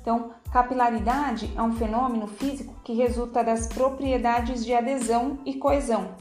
Então, 0.00 0.30
Capilaridade 0.54 1.52
é 1.56 1.60
um 1.60 1.72
fenômeno 1.72 2.28
físico 2.28 2.76
que 2.84 2.92
resulta 2.92 3.42
das 3.42 3.66
propriedades 3.66 4.64
de 4.64 4.72
adesão 4.72 5.40
e 5.44 5.54
coesão, 5.54 6.14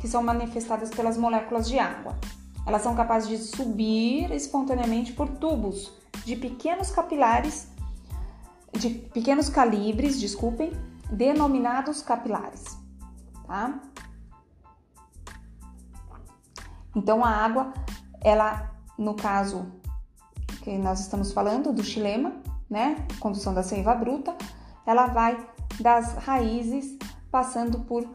que 0.00 0.08
são 0.08 0.22
manifestadas 0.22 0.88
pelas 0.88 1.18
moléculas 1.18 1.68
de 1.68 1.78
água. 1.78 2.18
Elas 2.66 2.80
são 2.80 2.94
capazes 2.94 3.28
de 3.28 3.36
subir 3.36 4.32
espontaneamente 4.32 5.12
por 5.12 5.28
tubos 5.28 5.92
de 6.24 6.34
pequenos 6.34 6.90
capilares, 6.90 7.68
de 8.72 8.88
pequenos 8.88 9.50
calibres, 9.50 10.18
desculpem, 10.18 10.72
denominados 11.10 12.02
capilares, 12.02 12.78
tá? 13.46 13.80
Então 16.94 17.24
a 17.24 17.28
água, 17.28 17.72
ela, 18.22 18.70
no 18.96 19.14
caso 19.14 19.66
que 20.62 20.76
nós 20.78 21.00
estamos 21.00 21.32
falando 21.32 21.72
do 21.72 21.82
xilema, 21.82 22.32
né? 22.70 23.06
Condução 23.20 23.52
da 23.52 23.62
seiva 23.62 23.94
bruta, 23.94 24.36
ela 24.86 25.06
vai 25.06 25.46
das 25.80 26.14
raízes 26.14 26.96
passando 27.30 27.80
por, 27.80 28.06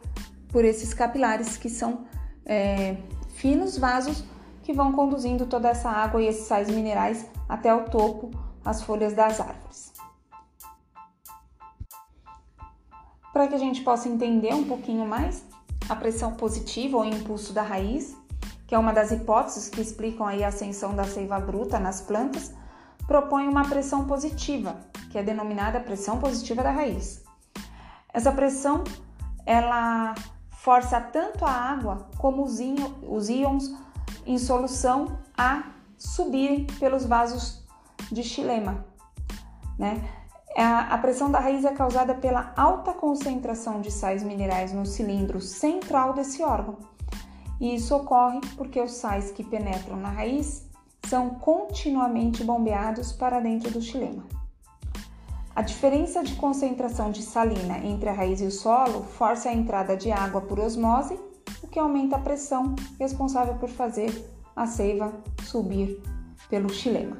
por 0.48 0.64
esses 0.64 0.94
capilares 0.94 1.58
que 1.58 1.70
são 1.70 2.06
é, 2.46 2.98
finos 3.30 3.78
vasos 3.78 4.24
que 4.64 4.74
vão 4.74 4.92
conduzindo 4.92 5.46
toda 5.46 5.70
essa 5.70 5.90
água 5.90 6.22
e 6.22 6.28
esses 6.28 6.48
sais 6.48 6.70
minerais 6.70 7.26
até 7.48 7.74
o 7.74 7.86
topo, 7.86 8.32
as 8.64 8.82
folhas 8.82 9.14
das 9.14 9.40
árvores. 9.40 9.89
Para 13.32 13.48
que 13.48 13.56
a 13.56 13.60
gente 13.60 13.82
possa 13.82 14.10
entender 14.10 14.54
um 14.54 14.64
pouquinho 14.64 15.06
mais 15.06 15.44
a 15.88 15.96
pressão 15.96 16.34
positiva 16.34 16.98
ou 16.98 17.06
impulso 17.06 17.54
da 17.54 17.62
raiz, 17.62 18.16
que 18.68 18.76
é 18.76 18.78
uma 18.78 18.94
das 18.94 19.12
hipóteses 19.12 19.70
que 19.70 19.82
explicam 19.82 20.28
aí 20.28 20.44
a 20.44 20.50
ascensão 20.50 20.96
da 20.96 21.04
seiva 21.04 21.40
bruta 21.40 21.80
nas 21.80 22.02
plantas, 22.02 22.54
propõe 23.08 23.48
uma 23.48 23.68
pressão 23.68 24.06
positiva, 24.06 24.76
que 25.12 25.18
é 25.18 25.24
denominada 25.24 25.80
pressão 25.80 26.20
positiva 26.20 26.62
da 26.62 26.72
raiz. 26.72 27.24
Essa 28.14 28.32
pressão 28.32 28.84
ela 29.46 30.14
força 30.52 31.02
tanto 31.02 31.46
a 31.46 31.52
água 31.52 32.08
como 32.20 32.44
os, 32.44 32.60
íons 33.30 33.74
em 34.26 34.38
solução 34.38 35.20
a 35.36 35.64
subirem 35.98 36.68
pelos 36.80 37.06
vasos 37.06 37.66
de 38.12 38.24
xilema. 38.24 38.86
Né? 39.78 40.08
A 40.56 40.98
pressão 40.98 41.32
da 41.32 41.40
raiz 41.40 41.64
é 41.64 41.72
causada 41.72 42.14
pela 42.16 42.52
alta 42.58 42.92
concentração 42.92 43.82
de 43.82 43.92
sais 43.92 44.24
minerais 44.24 44.74
no 44.74 44.86
cilindro 44.86 45.40
central 45.40 46.14
desse 46.14 46.44
órgão. 46.44 46.78
E 47.60 47.76
isso 47.76 47.96
ocorre 47.96 48.40
porque 48.58 48.82
os 48.82 48.92
sais 48.92 49.32
que 49.32 49.44
penetram 49.44 49.98
na 49.98 50.10
raiz 50.10 50.68
são 51.08 51.30
continuamente 51.32 52.44
bombeados 52.44 53.12
para 53.12 53.40
dentro 53.40 53.72
do 53.72 53.82
xilema. 53.82 54.24
A 55.56 55.62
diferença 55.62 56.24
de 56.24 56.36
concentração 56.36 57.12
de 57.12 57.22
salina 57.22 57.80
entre 57.80 58.10
a 58.10 58.14
raiz 58.14 58.40
e 58.40 58.46
o 58.46 58.52
solo 58.52 59.04
força 59.04 59.50
a 59.50 59.54
entrada 59.54 59.98
de 59.98 60.12
água 60.12 60.42
por 60.42 60.60
osmose, 60.60 61.20
o 61.62 61.68
que 61.68 61.80
aumenta 61.80 62.16
a 62.16 62.20
pressão 62.20 62.76
responsável 62.98 63.56
por 63.56 63.70
fazer 63.70 64.12
a 64.56 64.66
seiva 64.66 65.12
subir 65.44 66.02
pelo 66.50 66.70
xilema. 66.70 67.18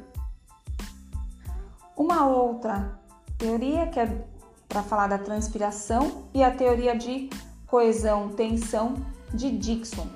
Uma 1.98 2.28
outra 2.28 2.98
teoria 3.40 3.88
que 3.88 4.00
é 4.00 4.26
para 4.68 4.84
falar 4.84 5.08
da 5.08 5.18
transpiração 5.18 6.26
e 6.34 6.44
a 6.44 6.52
teoria 6.52 6.96
de 6.96 7.30
coesão, 7.66 8.30
tensão 8.30 8.94
de 9.34 9.50
Dixon, 9.58 10.08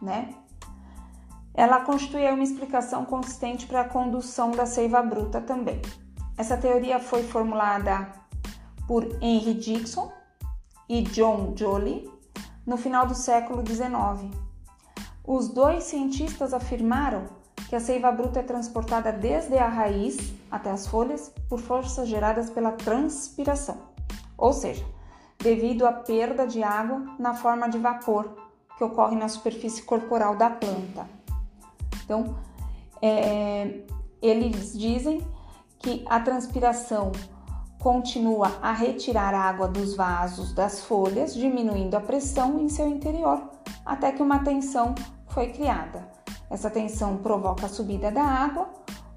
né? 0.00 0.34
Ela 1.52 1.80
constitui 1.80 2.24
uma 2.30 2.42
explicação 2.42 3.04
consistente 3.04 3.66
para 3.66 3.80
a 3.80 3.88
condução 3.88 4.52
da 4.52 4.64
seiva 4.64 5.02
bruta 5.02 5.40
também. 5.40 5.82
Essa 6.38 6.56
teoria 6.56 7.00
foi 7.00 7.24
formulada 7.24 8.12
por 8.86 9.04
Henry 9.20 9.54
Dixon 9.54 10.10
e 10.88 11.02
John 11.02 11.54
Joly 11.56 12.08
no 12.64 12.76
final 12.76 13.06
do 13.06 13.14
século 13.14 13.64
XIX. 13.66 14.32
Os 15.24 15.48
dois 15.48 15.84
cientistas 15.84 16.54
afirmaram 16.54 17.37
que 17.68 17.76
a 17.76 17.80
seiva 17.80 18.10
bruta 18.10 18.40
é 18.40 18.42
transportada 18.42 19.12
desde 19.12 19.58
a 19.58 19.68
raiz 19.68 20.32
até 20.50 20.70
as 20.70 20.86
folhas 20.86 21.30
por 21.50 21.60
forças 21.60 22.08
geradas 22.08 22.48
pela 22.48 22.72
transpiração, 22.72 23.76
ou 24.38 24.54
seja, 24.54 24.84
devido 25.38 25.86
à 25.86 25.92
perda 25.92 26.46
de 26.46 26.62
água 26.62 27.02
na 27.18 27.34
forma 27.34 27.68
de 27.68 27.78
vapor 27.78 28.34
que 28.76 28.84
ocorre 28.84 29.16
na 29.16 29.28
superfície 29.28 29.82
corporal 29.82 30.34
da 30.34 30.48
planta. 30.48 31.06
Então, 32.04 32.38
é, 33.02 33.80
eles 34.22 34.72
dizem 34.72 35.20
que 35.78 36.04
a 36.08 36.18
transpiração 36.20 37.12
continua 37.78 38.58
a 38.62 38.72
retirar 38.72 39.34
água 39.34 39.68
dos 39.68 39.94
vasos 39.94 40.54
das 40.54 40.84
folhas, 40.84 41.34
diminuindo 41.34 41.96
a 41.96 42.00
pressão 42.00 42.58
em 42.60 42.68
seu 42.68 42.88
interior, 42.88 43.42
até 43.84 44.10
que 44.10 44.22
uma 44.22 44.38
tensão 44.38 44.94
foi 45.28 45.52
criada. 45.52 46.17
Essa 46.50 46.70
tensão 46.70 47.18
provoca 47.18 47.66
a 47.66 47.68
subida 47.68 48.10
da 48.10 48.22
água, 48.22 48.68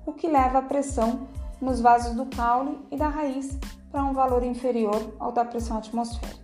o 0.06 0.14
que 0.14 0.28
leva 0.28 0.60
a 0.60 0.64
pressão 0.64 1.28
nos 1.62 1.80
vasos 1.80 2.16
do 2.16 2.26
caule 2.26 2.80
e 2.92 2.98
da 2.98 3.08
raiz 3.08 3.58
para 3.92 4.04
um 4.04 4.14
valor 4.14 4.44
inferior 4.44 5.14
ao 5.20 5.32
da 5.32 5.46
pressão 5.46 5.78
atmosférica. 5.78 6.42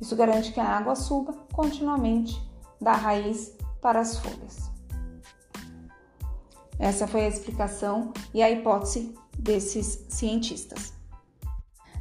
Isso 0.00 0.16
garante 0.16 0.52
que 0.52 0.60
a 0.60 0.68
água 0.78 0.96
suba 0.96 1.34
continuamente 1.52 2.40
da 2.80 2.92
raiz 2.92 3.54
para 3.82 4.00
as 4.00 4.18
folhas. 4.18 4.70
Essa 6.78 7.06
foi 7.06 7.26
a 7.26 7.28
explicação 7.28 8.12
e 8.32 8.42
a 8.42 8.50
hipótese 8.50 9.14
desses 9.38 10.06
cientistas. 10.08 10.94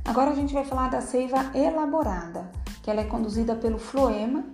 Agora 0.05 0.31
a 0.31 0.35
gente 0.35 0.53
vai 0.53 0.63
falar 0.63 0.89
da 0.89 1.01
seiva 1.01 1.51
elaborada, 1.53 2.49
que 2.81 2.89
ela 2.89 3.01
é 3.01 3.03
conduzida 3.03 3.55
pelo 3.55 3.77
floema, 3.77 4.45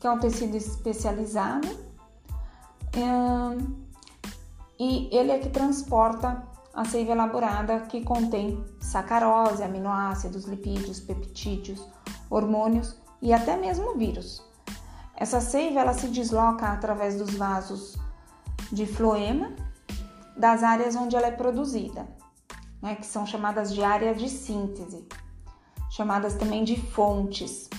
que 0.00 0.06
é 0.06 0.10
um 0.10 0.18
tecido 0.18 0.56
especializado, 0.56 1.68
e 4.78 5.08
ele 5.10 5.30
é 5.30 5.38
que 5.38 5.48
transporta 5.48 6.46
a 6.72 6.84
seiva 6.84 7.12
elaborada 7.12 7.80
que 7.80 8.02
contém 8.02 8.64
sacarose, 8.80 9.62
aminoácidos, 9.62 10.44
lipídios, 10.44 11.00
peptídeos, 11.00 11.86
hormônios 12.28 12.96
e 13.22 13.32
até 13.32 13.56
mesmo 13.56 13.96
vírus. 13.96 14.42
Essa 15.16 15.40
seiva 15.40 15.80
ela 15.80 15.94
se 15.94 16.08
desloca 16.08 16.66
através 16.66 17.16
dos 17.16 17.34
vasos 17.34 17.96
de 18.72 18.86
floema 18.86 19.52
das 20.36 20.62
áreas 20.62 20.96
onde 20.96 21.14
ela 21.14 21.28
é 21.28 21.30
produzida 21.30 22.06
né, 22.84 22.94
que 22.96 23.06
são 23.06 23.26
chamadas 23.26 23.72
de 23.72 23.82
área 23.82 24.14
de 24.14 24.28
síntese, 24.28 25.08
chamadas 25.90 26.34
também 26.34 26.62
de 26.62 26.78
fontes, 26.78 27.70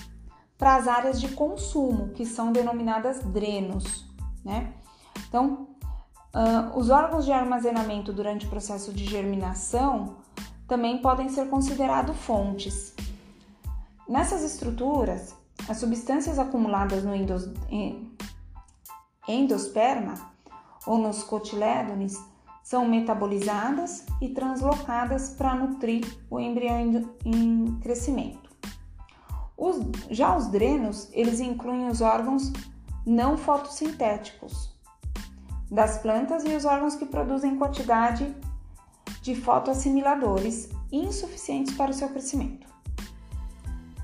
para 0.58 0.74
as 0.74 0.88
áreas 0.88 1.20
de 1.20 1.28
consumo, 1.28 2.08
que 2.08 2.26
são 2.26 2.50
denominadas 2.50 3.22
drenos. 3.22 4.04
Né? 4.44 4.74
Então, 5.36 5.68
uh, 6.34 6.78
os 6.78 6.88
órgãos 6.88 7.26
de 7.26 7.30
armazenamento 7.30 8.10
durante 8.10 8.46
o 8.46 8.48
processo 8.48 8.90
de 8.90 9.04
germinação 9.04 10.16
também 10.66 10.96
podem 11.02 11.28
ser 11.28 11.50
considerados 11.50 12.16
fontes. 12.16 12.94
Nessas 14.08 14.42
estruturas, 14.42 15.34
as 15.68 15.76
substâncias 15.76 16.38
acumuladas 16.38 17.04
no 17.04 17.14
endos, 17.14 17.50
endosperma 19.28 20.14
ou 20.86 20.96
nos 20.96 21.22
cotilédones 21.22 22.18
são 22.62 22.88
metabolizadas 22.88 24.06
e 24.22 24.30
translocadas 24.30 25.34
para 25.36 25.54
nutrir 25.54 26.02
o 26.30 26.40
embrião 26.40 26.80
em 27.26 27.78
crescimento. 27.82 28.48
Os, 29.54 29.76
já 30.10 30.34
os 30.34 30.46
drenos, 30.46 31.10
eles 31.12 31.40
incluem 31.40 31.88
os 31.88 32.00
órgãos 32.00 32.50
não 33.04 33.36
fotossintéticos 33.36 34.74
das 35.70 35.98
plantas 35.98 36.44
e 36.44 36.54
os 36.54 36.64
órgãos 36.64 36.94
que 36.94 37.06
produzem 37.06 37.56
quantidade 37.56 38.34
de 39.22 39.34
fotoassimiladores 39.34 40.68
insuficientes 40.92 41.74
para 41.74 41.90
o 41.90 41.94
seu 41.94 42.08
crescimento. 42.08 42.66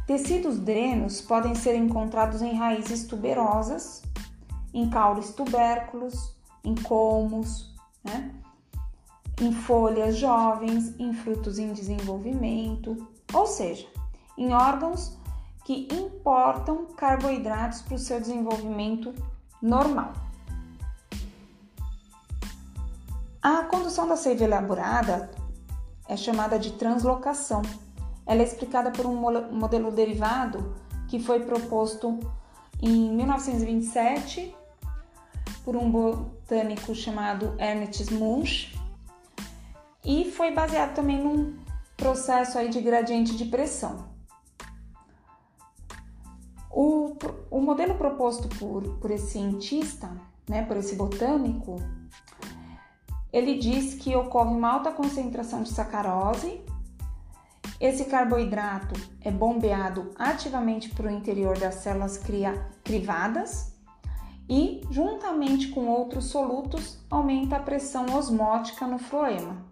Tecidos 0.06 0.58
drenos 0.58 1.20
podem 1.20 1.54
ser 1.54 1.76
encontrados 1.76 2.42
em 2.42 2.54
raízes 2.54 3.04
tuberosas, 3.04 4.02
em 4.74 4.90
caules 4.90 5.30
tubérculos, 5.32 6.36
em 6.64 6.74
colmos, 6.74 7.72
né? 8.02 8.34
em 9.40 9.52
folhas 9.52 10.16
jovens, 10.16 10.94
em 10.98 11.12
frutos 11.12 11.58
em 11.58 11.72
desenvolvimento, 11.72 13.08
ou 13.32 13.46
seja, 13.46 13.86
em 14.36 14.52
órgãos 14.52 15.16
que 15.64 15.88
importam 15.92 16.86
carboidratos 16.96 17.82
para 17.82 17.94
o 17.94 17.98
seu 17.98 18.20
desenvolvimento 18.20 19.14
normal. 19.60 20.12
A 23.42 23.64
condução 23.64 24.06
da 24.06 24.14
seiva 24.14 24.44
elaborada 24.44 25.28
é 26.08 26.16
chamada 26.16 26.60
de 26.60 26.74
translocação. 26.74 27.62
Ela 28.24 28.42
é 28.42 28.44
explicada 28.44 28.92
por 28.92 29.04
um 29.04 29.16
modelo 29.50 29.90
derivado 29.90 30.76
que 31.08 31.18
foi 31.18 31.40
proposto 31.40 32.20
em 32.80 33.10
1927 33.10 34.54
por 35.64 35.74
um 35.74 35.90
botânico 35.90 36.94
chamado 36.94 37.56
Ernst 37.58 38.12
Munch 38.12 38.78
e 40.04 40.30
foi 40.30 40.52
baseado 40.52 40.94
também 40.94 41.20
num 41.20 41.58
processo 41.96 42.58
aí 42.58 42.68
de 42.68 42.80
gradiente 42.80 43.36
de 43.36 43.46
pressão. 43.46 44.08
O, 46.70 47.16
o 47.50 47.60
modelo 47.60 47.96
proposto 47.96 48.48
por, 48.56 48.82
por 48.98 49.10
esse 49.10 49.32
cientista, 49.32 50.16
né, 50.48 50.62
por 50.64 50.76
esse 50.76 50.94
botânico, 50.94 51.76
ele 53.32 53.56
diz 53.58 53.94
que 53.94 54.14
ocorre 54.14 54.54
uma 54.54 54.72
alta 54.72 54.92
concentração 54.92 55.62
de 55.62 55.70
sacarose. 55.70 56.60
Esse 57.80 58.04
carboidrato 58.04 58.94
é 59.20 59.30
bombeado 59.30 60.12
ativamente 60.18 60.90
para 60.90 61.06
o 61.06 61.10
interior 61.10 61.58
das 61.58 61.76
células 61.76 62.18
cria, 62.18 62.68
crivadas 62.84 63.72
e, 64.48 64.82
juntamente 64.90 65.68
com 65.68 65.86
outros 65.86 66.26
solutos, 66.26 66.98
aumenta 67.10 67.56
a 67.56 67.60
pressão 67.60 68.06
osmótica 68.14 68.86
no 68.86 68.98
floema. 68.98 69.64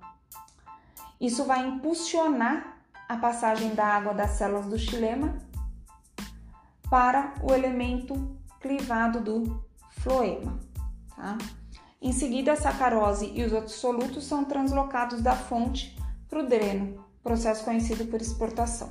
Isso 1.21 1.45
vai 1.45 1.67
impulsionar 1.67 2.79
a 3.09 3.17
passagem 3.17 3.75
da 3.75 3.85
água 3.85 4.15
das 4.15 4.31
células 4.31 4.67
do 4.67 4.79
xilema 4.79 5.37
para 6.89 7.35
o 7.43 7.53
elemento 7.53 8.37
clivado 8.61 9.21
do 9.21 9.63
floema. 9.91 10.59
Tá? 11.15 11.37
Em 12.03 12.13
seguida, 12.13 12.53
a 12.53 12.57
sacarose 12.57 13.31
e 13.35 13.45
os 13.45 13.53
outros 13.53 13.75
solutos 13.75 14.25
são 14.25 14.43
translocados 14.45 15.21
da 15.21 15.37
fonte 15.37 15.95
para 16.31 16.41
o 16.41 16.47
dreno, 16.47 17.05
processo 17.23 17.63
conhecido 17.63 18.07
por 18.07 18.23
exportação. 18.23 18.89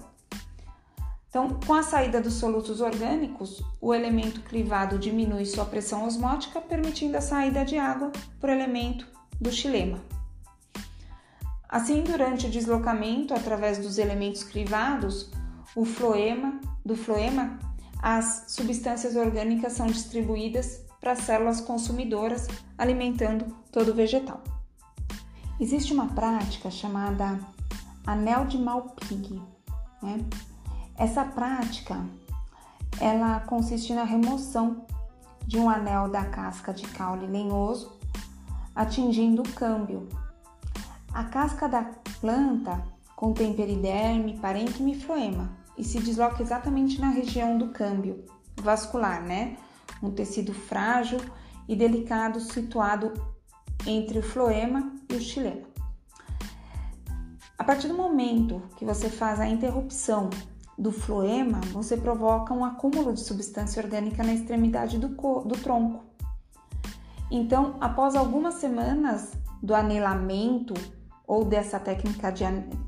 Então, 1.27 1.59
com 1.65 1.73
a 1.73 1.81
saída 1.81 2.21
dos 2.21 2.35
solutos 2.35 2.81
orgânicos, 2.81 3.63
o 3.81 3.93
elemento 3.95 4.41
clivado 4.41 4.99
diminui 4.99 5.45
sua 5.45 5.65
pressão 5.65 6.05
osmótica, 6.05 6.61
permitindo 6.61 7.17
a 7.17 7.21
saída 7.21 7.65
de 7.65 7.77
água 7.77 8.11
para 8.39 8.51
o 8.51 8.53
elemento 8.53 9.07
do 9.41 9.51
xilema. 9.51 9.99
Assim, 11.67 12.03
durante 12.03 12.45
o 12.45 12.49
deslocamento 12.49 13.33
através 13.33 13.79
dos 13.79 13.97
elementos 13.97 14.43
crivados, 14.43 15.31
o 15.75 15.85
floema, 15.85 16.59
do 16.83 16.95
floema, 16.95 17.59
as 18.01 18.45
substâncias 18.47 19.15
orgânicas 19.15 19.73
são 19.73 19.87
distribuídas 19.87 20.88
para 20.99 21.13
as 21.13 21.19
células 21.19 21.61
consumidoras, 21.61 22.47
alimentando 22.77 23.45
todo 23.71 23.91
o 23.91 23.93
vegetal. 23.93 24.41
Existe 25.59 25.93
uma 25.93 26.07
prática 26.07 26.69
chamada 26.71 27.39
anel 28.05 28.45
de 28.45 28.57
Malpighi. 28.57 29.41
Né? 30.01 30.25
Essa 30.97 31.23
prática 31.25 32.05
ela 32.99 33.39
consiste 33.41 33.93
na 33.93 34.03
remoção 34.03 34.85
de 35.45 35.57
um 35.57 35.69
anel 35.69 36.09
da 36.09 36.25
casca 36.25 36.73
de 36.73 36.87
caule 36.87 37.27
lenhoso, 37.27 37.97
atingindo 38.75 39.41
o 39.41 39.53
câmbio, 39.53 40.07
a 41.13 41.23
casca 41.23 41.67
da 41.67 41.83
planta 42.21 42.83
contém 43.15 43.53
periderme, 43.53 44.37
parênquima 44.39 44.91
e 44.91 44.99
floema 44.99 45.49
e 45.77 45.83
se 45.83 45.99
desloca 45.99 46.41
exatamente 46.41 47.01
na 47.01 47.09
região 47.09 47.57
do 47.57 47.69
câmbio 47.69 48.23
vascular, 48.61 49.21
né? 49.23 49.57
Um 50.01 50.11
tecido 50.11 50.53
frágil 50.53 51.19
e 51.67 51.75
delicado 51.75 52.39
situado 52.39 53.13
entre 53.85 54.19
o 54.19 54.23
floema 54.23 54.93
e 55.09 55.15
o 55.15 55.21
xilema. 55.21 55.67
A 57.57 57.63
partir 57.63 57.87
do 57.87 57.93
momento 57.93 58.61
que 58.77 58.85
você 58.85 59.09
faz 59.09 59.39
a 59.39 59.47
interrupção 59.47 60.29
do 60.77 60.91
floema, 60.91 61.59
você 61.73 61.97
provoca 61.97 62.53
um 62.53 62.63
acúmulo 62.63 63.13
de 63.13 63.19
substância 63.19 63.83
orgânica 63.83 64.23
na 64.23 64.33
extremidade 64.33 64.97
do, 64.97 65.09
do 65.09 65.57
tronco. 65.61 66.05
Então, 67.29 67.75
após 67.81 68.15
algumas 68.15 68.55
semanas 68.55 69.33
do 69.61 69.75
anelamento 69.75 70.73
ou 71.27 71.43
dessa 71.43 71.79
técnica 71.79 72.31
de, 72.31 72.45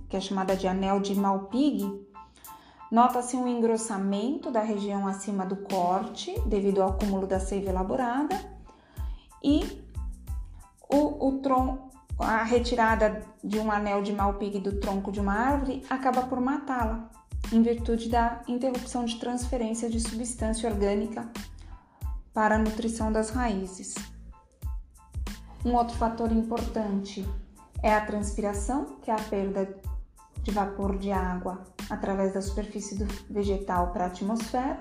que 0.10 0.16
é 0.16 0.20
chamada 0.22 0.56
de 0.56 0.68
anel 0.68 1.00
de 1.00 1.14
Malpighi, 1.14 1.92
nota-se 2.92 3.38
um 3.38 3.48
engrossamento 3.48 4.52
da 4.52 4.62
região 4.62 5.08
acima 5.08 5.46
do 5.46 5.56
corte 5.56 6.38
devido 6.42 6.82
ao 6.82 6.90
acúmulo 6.90 7.26
da 7.26 7.40
seiva 7.40 7.70
elaborada 7.70 8.38
e 9.42 9.82
o, 10.90 11.30
o 11.30 11.42
a 12.20 12.44
retirada 12.44 13.24
de 13.44 13.58
um 13.58 13.72
anel 13.72 14.04
de 14.04 14.12
Malpighi 14.12 14.60
do 14.60 14.80
tronco 14.80 15.12
de 15.12 15.20
uma 15.20 15.34
árvore 15.34 15.84
acaba 15.90 16.24
por 16.24 16.40
matá-la, 16.40 17.10
em 17.52 17.62
virtude 17.64 18.10
da 18.10 18.44
interrupção 18.48 19.06
de 19.06 19.18
transferência 19.18 19.90
de 19.90 20.00
substância 20.00 20.70
orgânica 20.70 21.28
para 22.34 22.56
a 22.56 22.60
nutrição 22.60 23.12
das 23.12 23.30
raízes. 23.30 23.96
Um 25.66 25.74
outro 25.74 25.96
fator 25.96 26.32
importante 26.32 27.28
é 27.82 27.94
a 27.96 28.06
transpiração, 28.06 28.98
que 29.02 29.10
é 29.10 29.14
a 29.14 29.22
perda 29.22 29.76
de 30.44 30.52
vapor 30.52 30.98
de 30.98 31.12
água 31.12 31.64
através 31.92 32.34
da 32.34 32.42
superfície 32.42 32.96
vegetal 33.30 33.92
para 33.92 34.06
a 34.06 34.08
atmosfera. 34.08 34.80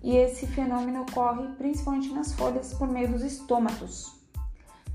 E 0.00 0.16
esse 0.16 0.46
fenômeno 0.46 1.02
ocorre 1.02 1.48
principalmente 1.58 2.14
nas 2.14 2.32
folhas 2.32 2.72
por 2.72 2.88
meio 2.88 3.08
dos 3.08 3.22
estômatos. 3.22 4.16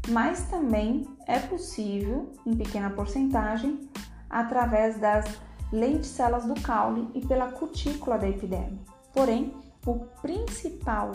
Mas 0.08 0.46
também 0.46 1.06
é 1.28 1.39
possível, 1.39 2.32
em 2.46 2.56
pequena 2.56 2.89
porcentagem, 2.89 3.89
através 4.30 4.98
das 4.98 5.26
lenticelas 5.74 6.46
do 6.46 6.56
caule 6.62 7.10
e 7.13 7.26
pela 7.26 7.52
cutícula 7.52 8.18
da 8.18 8.30
epiderme. 8.30 8.80
Porém, 9.13 9.54
o 9.86 10.00
principal 10.22 11.12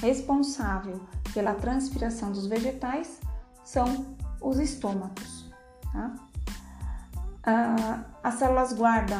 responsável 0.00 0.98
pela 1.34 1.54
transpiração 1.54 2.32
dos 2.32 2.46
vegetais 2.46 3.20
são 3.62 4.16
os 4.40 4.58
estômatos. 4.58 5.44
Tá? 5.92 6.14
Ah, 7.42 8.04
as 8.22 8.34
células 8.34 8.72
guarda 8.72 9.16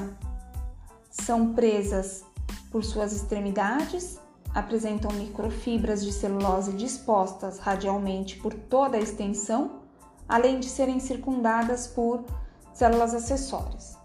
são 1.11 1.55
presas 1.55 2.25
por 2.71 2.85
suas 2.85 3.13
extremidades, 3.13 4.21
apresentam 4.55 5.11
microfibras 5.13 6.05
de 6.05 6.13
celulose 6.13 6.73
dispostas 6.73 7.59
radialmente 7.59 8.37
por 8.37 8.53
toda 8.53 8.97
a 8.97 9.01
extensão, 9.01 9.81
além 10.29 10.61
de 10.61 10.67
serem 10.69 11.01
circundadas 11.01 11.87
por 11.87 12.25
células 12.73 13.15
acessórias. 13.15 13.99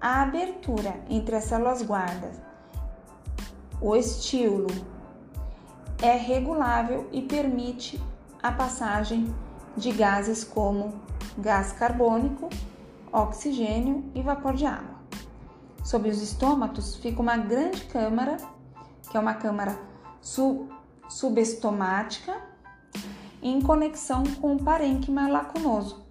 A 0.00 0.22
abertura 0.22 1.00
entre 1.08 1.36
as 1.36 1.44
células 1.44 1.82
guardas, 1.82 2.40
o 3.80 3.94
estíolo, 3.94 4.68
é 6.02 6.16
regulável 6.16 7.08
e 7.12 7.22
permite 7.22 8.02
a 8.42 8.52
passagem 8.52 9.34
de 9.76 9.92
gases 9.92 10.44
como 10.44 10.92
gás 11.38 11.72
carbônico, 11.72 12.48
oxigênio 13.14 14.10
e 14.12 14.20
vapor 14.20 14.54
de 14.54 14.66
água. 14.66 14.98
Sob 15.84 16.08
os 16.08 16.20
estômatos 16.20 16.96
fica 16.96 17.22
uma 17.22 17.36
grande 17.36 17.84
câmara, 17.84 18.36
que 19.08 19.16
é 19.16 19.20
uma 19.20 19.34
câmara 19.34 19.78
sub 20.20 20.68
subestomática, 21.08 22.34
em 23.40 23.60
conexão 23.60 24.24
com 24.40 24.56
o 24.56 24.62
parênquima 24.62 25.28
lacunoso. 25.28 26.04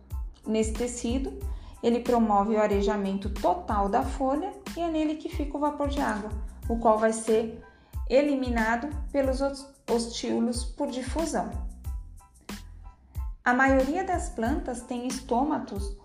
Nesse 0.45 0.71
tecido, 0.73 1.33
ele 1.81 1.99
promove 1.99 2.55
o 2.55 2.61
arejamento 2.61 3.29
total 3.29 3.89
da 3.89 4.03
folha 4.03 4.53
e 4.77 4.79
é 4.79 4.87
nele 4.87 5.15
que 5.15 5.27
fica 5.27 5.57
o 5.57 5.59
vapor 5.59 5.89
de 5.89 5.99
água, 5.99 6.29
o 6.69 6.77
qual 6.77 6.97
vai 6.97 7.11
ser 7.11 7.61
eliminado 8.07 8.87
pelos 9.11 9.41
ostíolos 9.89 10.63
por 10.63 10.87
difusão. 10.89 11.49
A 13.43 13.53
maioria 13.53 14.03
das 14.03 14.29
plantas 14.29 14.83
tem 14.83 15.07
estômatos 15.07 15.97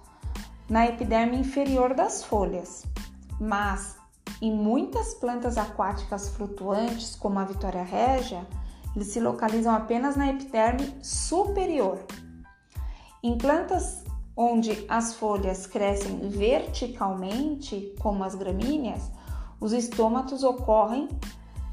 na 0.68 0.86
epiderme 0.86 1.38
inferior 1.38 1.94
das 1.94 2.22
folhas, 2.22 2.84
mas 3.40 3.96
em 4.40 4.52
muitas 4.52 5.14
plantas 5.14 5.56
aquáticas 5.56 6.28
flutuantes, 6.28 7.16
como 7.16 7.38
a 7.38 7.44
Vitória 7.44 7.82
régia, 7.82 8.46
eles 8.94 9.08
se 9.08 9.20
localizam 9.20 9.74
apenas 9.74 10.16
na 10.16 10.28
epiderme 10.28 10.94
superior. 11.02 11.98
Em 13.22 13.36
plantas 13.36 14.04
onde 14.36 14.86
as 14.88 15.14
folhas 15.14 15.66
crescem 15.66 16.28
verticalmente, 16.28 17.94
como 18.00 18.22
as 18.22 18.34
gramíneas, 18.34 19.10
os 19.60 19.72
estômatos 19.72 20.44
ocorrem 20.44 21.08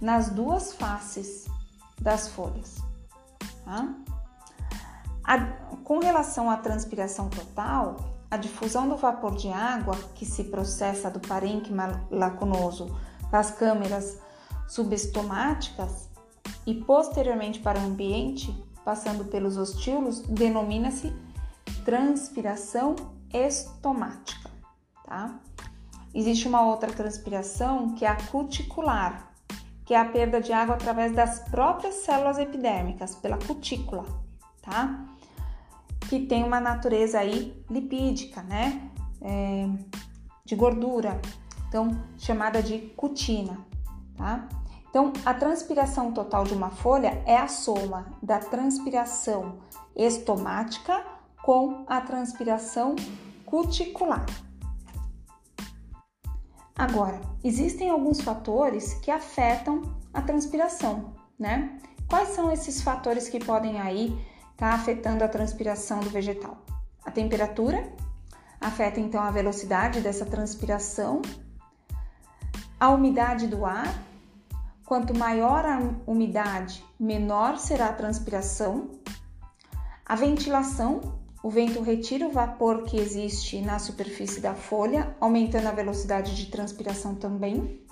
nas 0.01 0.29
duas 0.29 0.73
faces 0.73 1.45
das 2.01 2.27
folhas. 2.27 2.77
Tá? 3.63 3.93
A, 5.23 5.39
com 5.83 5.99
relação 5.99 6.49
à 6.49 6.57
transpiração 6.57 7.29
total, 7.29 7.97
a 8.29 8.37
difusão 8.37 8.87
do 8.87 8.95
vapor 8.95 9.35
de 9.35 9.49
água 9.49 9.95
que 10.15 10.25
se 10.25 10.45
processa 10.45 11.09
do 11.09 11.19
parênquima 11.19 12.05
lacunoso 12.09 12.95
para 13.29 13.39
as 13.39 13.51
câmeras 13.51 14.19
subestomáticas 14.67 16.09
e 16.65 16.73
posteriormente 16.73 17.59
para 17.59 17.79
o 17.79 17.83
ambiente, 17.83 18.51
passando 18.83 19.25
pelos 19.25 19.57
ostíolos, 19.57 20.21
denomina-se 20.21 21.13
transpiração 21.83 22.95
estomática, 23.31 24.49
tá? 25.03 25.39
Existe 26.13 26.47
uma 26.47 26.65
outra 26.65 26.91
transpiração 26.91 27.93
que 27.93 28.05
é 28.05 28.07
a 28.07 28.15
cuticular, 28.15 29.31
que 29.83 29.93
é 29.93 29.99
a 29.99 30.05
perda 30.05 30.41
de 30.41 30.53
água 30.53 30.75
através 30.75 31.13
das 31.13 31.39
próprias 31.49 31.95
células 31.95 32.37
epidérmicas, 32.37 33.15
pela 33.15 33.37
cutícula, 33.37 34.05
tá? 34.61 35.05
Que 36.15 36.27
tem 36.27 36.45
uma 36.45 36.61
natureza 36.61 37.19
aí 37.19 37.61
lipídica, 37.69 38.41
né? 38.41 38.89
É, 39.21 39.67
de 40.45 40.55
gordura, 40.55 41.19
então 41.67 41.89
chamada 42.17 42.63
de 42.63 42.79
cutina, 42.95 43.59
tá? 44.15 44.47
Então, 44.89 45.11
a 45.25 45.33
transpiração 45.33 46.13
total 46.13 46.45
de 46.45 46.53
uma 46.53 46.69
folha 46.69 47.21
é 47.25 47.35
a 47.35 47.49
soma 47.49 48.17
da 48.23 48.39
transpiração 48.39 49.57
estomática 49.93 51.05
com 51.43 51.83
a 51.85 51.99
transpiração 51.99 52.95
cuticular. 53.45 54.25
Agora, 56.77 57.19
existem 57.43 57.89
alguns 57.89 58.21
fatores 58.21 58.93
que 58.93 59.11
afetam 59.11 59.81
a 60.13 60.21
transpiração, 60.21 61.13
né? 61.37 61.77
Quais 62.07 62.29
são 62.29 62.49
esses 62.53 62.81
fatores 62.81 63.27
que 63.27 63.43
podem 63.43 63.81
aí 63.81 64.17
estar 64.55 64.69
tá 64.69 64.75
afetando 64.75 65.23
a 65.23 65.27
transpiração 65.27 65.99
do 65.99 66.09
vegetal? 66.09 66.57
A 67.03 67.11
temperatura 67.11 67.87
afeta 68.59 68.99
então 68.99 69.21
a 69.21 69.29
velocidade 69.29 69.99
dessa 70.01 70.25
transpiração, 70.25 71.21
a 72.79 72.89
umidade 72.89 73.47
do 73.47 73.65
ar. 73.65 73.93
Quanto 74.85 75.17
maior 75.17 75.65
a 75.65 75.79
umidade, 76.05 76.83
menor 76.99 77.57
será 77.57 77.87
a 77.87 77.93
transpiração. 77.93 78.91
A 80.05 80.15
ventilação 80.15 81.01
o 81.45 81.49
vento 81.51 81.79
retira 81.79 82.27
o 82.27 82.31
vapor 82.31 82.85
que 82.85 82.97
existe 82.97 83.61
na 83.61 83.77
superfície 83.77 84.41
da 84.41 84.55
folha, 84.55 85.15
aumentando 85.19 85.67
a 85.67 85.71
velocidade 85.71 86.35
de 86.35 86.47
transpiração 86.47 87.13
também. 87.13 87.85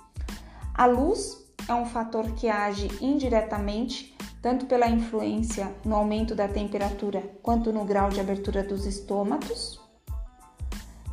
A 0.74 0.86
luz 0.86 1.38
é 1.68 1.72
um 1.72 1.86
fator 1.86 2.32
que 2.32 2.48
age 2.48 2.88
indiretamente, 3.00 4.13
tanto 4.44 4.66
pela 4.66 4.86
influência 4.86 5.74
no 5.86 5.96
aumento 5.96 6.34
da 6.34 6.46
temperatura 6.46 7.22
quanto 7.42 7.72
no 7.72 7.82
grau 7.82 8.10
de 8.10 8.20
abertura 8.20 8.62
dos 8.62 8.84
estômatos. 8.84 9.80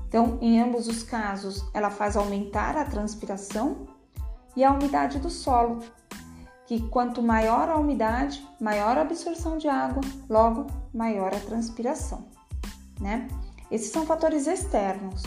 Então, 0.06 0.38
em 0.42 0.60
ambos 0.60 0.90
os 0.90 1.02
casos, 1.02 1.64
ela 1.74 1.90
faz 1.90 2.18
aumentar 2.18 2.76
a 2.76 2.84
transpiração 2.84 3.88
e 4.54 4.66
a 4.66 4.72
umidade 4.74 5.18
do 5.18 5.30
solo, 5.30 5.80
que 6.68 6.82
quanto 6.90 7.24
maior 7.24 7.70
a 7.70 7.78
umidade, 7.78 8.46
maior 8.60 8.98
a 8.98 9.02
absorção 9.04 9.58
de 9.58 9.70
água, 9.70 10.04
logo 10.30 10.68
maior 10.94 11.34
a 11.34 11.40
transpiração, 11.40 12.28
né? 13.00 13.30
Esses 13.72 13.94
são 13.94 14.06
fatores 14.06 14.46
externos. 14.46 15.24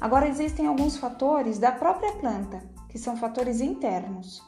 Agora 0.00 0.26
existem 0.26 0.66
alguns 0.66 0.96
fatores 0.96 1.60
da 1.60 1.70
própria 1.70 2.14
planta, 2.14 2.60
que 2.88 2.98
são 2.98 3.16
fatores 3.16 3.60
internos. 3.60 4.42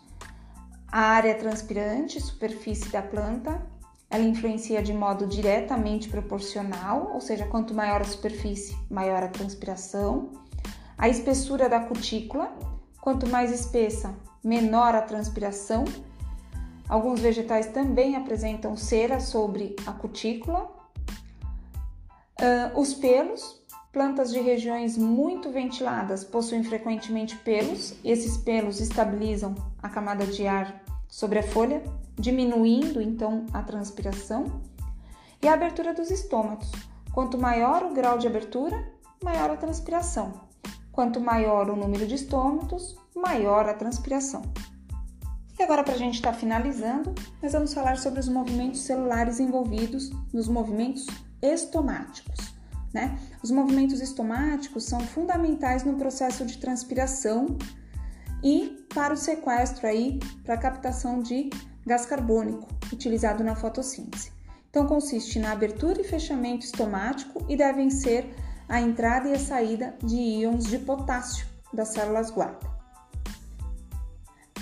A 0.91 1.01
área 1.01 1.35
transpirante, 1.35 2.21
superfície 2.21 2.89
da 2.91 3.03
planta, 3.03 3.67
ela 4.09 4.23
influencia 4.23 4.83
de 4.83 4.93
modo 4.93 5.27
diretamente 5.27 6.09
proporcional, 6.09 7.11
ou 7.13 7.21
seja, 7.21 7.47
quanto 7.47 7.75
maior 7.75 8.01
a 8.01 8.05
superfície, 8.05 8.77
maior 8.91 9.23
a 9.23 9.29
transpiração. 9.29 10.33
A 10.97 11.09
espessura 11.09 11.69
da 11.69 11.81
cutícula, 11.81 12.57
quanto 13.01 13.29
mais 13.29 13.53
espessa, 13.53 14.15
menor 14.43 14.95
a 14.95 15.03
transpiração, 15.03 15.85
Alguns 16.89 17.21
vegetais 17.21 17.67
também 17.67 18.15
apresentam 18.15 18.77
cera 18.77 19.21
sobre 19.21 19.77
a 19.87 19.93
cutícula, 19.93 20.75
Uh, 22.39 22.79
os 22.79 22.93
pelos, 22.93 23.65
plantas 23.97 24.31
de 24.31 24.39
regiões 24.41 24.99
muito 24.99 25.51
ventiladas 25.51 26.23
possuem 26.23 26.63
frequentemente 26.63 27.35
pelos. 27.39 27.95
Esses 28.05 28.37
pelos 28.37 28.79
estabilizam 28.79 29.55
a 29.83 29.89
camada 29.89 30.27
de 30.27 30.47
ar 30.47 30.85
sobre 31.09 31.39
a 31.39 31.43
folha, 31.43 31.83
diminuindo 32.15 33.01
então 33.01 33.47
a 33.55 33.63
transpiração. 33.63 34.61
E 35.41 35.49
a 35.49 35.55
abertura 35.55 35.95
dos 35.95 36.11
estômatos. 36.11 36.71
Quanto 37.11 37.39
maior 37.39 37.85
o 37.85 37.95
grau 37.95 38.19
de 38.19 38.27
abertura, 38.27 38.87
maior 39.25 39.49
a 39.49 39.57
transpiração. 39.57 40.43
Quanto 40.93 41.19
maior 41.19 41.71
o 41.71 41.77
número 41.77 42.07
de 42.07 42.17
estômatos, 42.17 42.99
maior 43.15 43.67
a 43.67 43.73
transpiração. 43.73 44.43
E 45.59 45.63
agora, 45.63 45.83
para 45.83 45.95
a 45.95 45.99
gente 45.99 46.17
estar 46.17 46.33
tá 46.33 46.39
finalizando, 46.39 47.15
nós 47.43 47.55
vamos 47.55 47.73
falar 47.73 47.97
sobre 47.97 48.21
os 48.21 48.29
movimentos 48.29 48.83
celulares 48.83 49.41
envolvidos 49.41 50.11
nos 50.35 50.49
movimentos 50.49 51.07
estomáticos. 51.41 52.56
Né? 52.93 53.19
Os 53.43 53.51
movimentos 53.51 54.01
estomáticos 54.01 54.85
são 54.85 55.01
fundamentais 55.01 55.85
no 55.85 55.95
processo 55.95 56.47
de 56.47 56.59
transpiração 56.59 57.59
e 58.43 58.87
para 58.95 59.13
o 59.13 59.17
sequestro 59.17 59.87
aí, 59.87 60.19
para 60.45 60.55
a 60.55 60.59
captação 60.59 61.21
de 61.21 61.51
gás 61.85 62.07
carbônico 62.07 62.67
utilizado 62.93 63.45
na 63.45 63.55
fotossíntese. 63.55 64.33
Então 64.71 64.87
consiste 64.87 65.39
na 65.39 65.53
abertura 65.53 66.01
e 66.01 66.05
fechamento 66.05 66.65
estomático 66.65 67.45
e 67.49 67.57
devem 67.57 67.91
ser 67.91 68.35
a 68.69 68.81
entrada 68.81 69.29
e 69.29 69.33
a 69.33 69.39
saída 69.39 69.95
de 70.03 70.17
íons 70.17 70.67
de 70.67 70.79
potássio 70.79 71.47
das 71.73 71.89
células 71.89 72.31
guarda. 72.31 72.77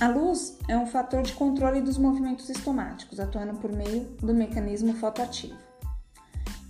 A 0.00 0.08
luz 0.08 0.58
é 0.68 0.76
um 0.76 0.86
fator 0.86 1.22
de 1.22 1.32
controle 1.32 1.80
dos 1.80 1.96
movimentos 1.96 2.50
estomáticos, 2.50 3.20
atuando 3.20 3.58
por 3.58 3.72
meio 3.72 4.04
do 4.20 4.34
mecanismo 4.34 4.92
fotoativo. 4.94 5.56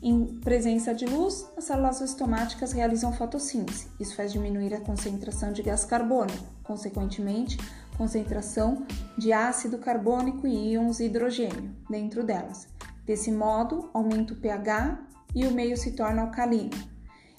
Em 0.07 0.27
presença 0.27 0.95
de 0.95 1.07
luz, 1.07 1.51
as 1.57 1.65
células 1.65 2.03
estomáticas 2.03 2.73
realizam 2.73 3.11
fotossíntese. 3.11 3.89
Isso 3.99 4.15
faz 4.15 4.31
diminuir 4.31 4.75
a 4.75 4.81
concentração 4.83 5.51
de 5.51 5.63
gás 5.63 5.87
carbônico, 5.87 6.45
consequentemente, 6.63 7.57
concentração 7.97 8.85
de 9.17 9.33
ácido 9.33 9.79
carbônico 9.79 10.47
e 10.47 10.73
íons 10.73 11.01
hidrogênio 11.01 11.75
dentro 11.89 12.23
delas. 12.23 12.69
Desse 13.07 13.33
modo, 13.33 13.89
aumenta 13.95 14.35
o 14.35 14.37
pH 14.37 14.99
e 15.35 15.47
o 15.47 15.51
meio 15.51 15.75
se 15.75 15.93
torna 15.93 16.21
alcalino. 16.21 16.77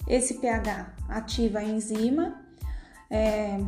Esse 0.08 0.34
pH 0.34 0.92
ativa 1.08 1.60
a 1.60 1.64
enzima 1.64 2.44
é, 3.08 3.60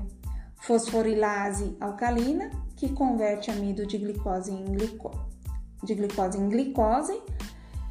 fosforilase 0.56 1.76
alcalina, 1.80 2.50
que 2.74 2.88
converte 2.88 3.48
amido 3.48 3.86
de 3.86 3.96
glicose 3.96 4.50
em, 4.50 4.64
glico, 4.64 5.12
de 5.84 5.94
glicose 5.94 6.36
em 6.36 6.48
glicose, 6.48 7.16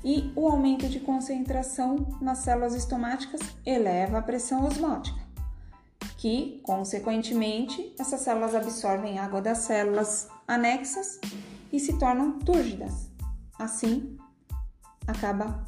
e 0.07 0.31
o 0.37 0.47
aumento 0.47 0.87
de 0.87 1.01
concentração 1.01 2.07
nas 2.21 2.37
células 2.37 2.73
estomáticas 2.73 3.41
eleva 3.65 4.19
a 4.19 4.21
pressão 4.21 4.65
osmótica, 4.65 5.19
que, 6.15 6.61
consequentemente, 6.63 7.93
essas 7.99 8.21
células 8.21 8.55
absorvem 8.55 9.19
água 9.19 9.41
das 9.41 9.57
células 9.57 10.29
anexas 10.47 11.19
e 11.73 11.77
se 11.77 11.99
tornam 11.99 12.39
túrgidas. 12.39 13.09
Assim, 13.59 14.17
acaba 15.05 15.61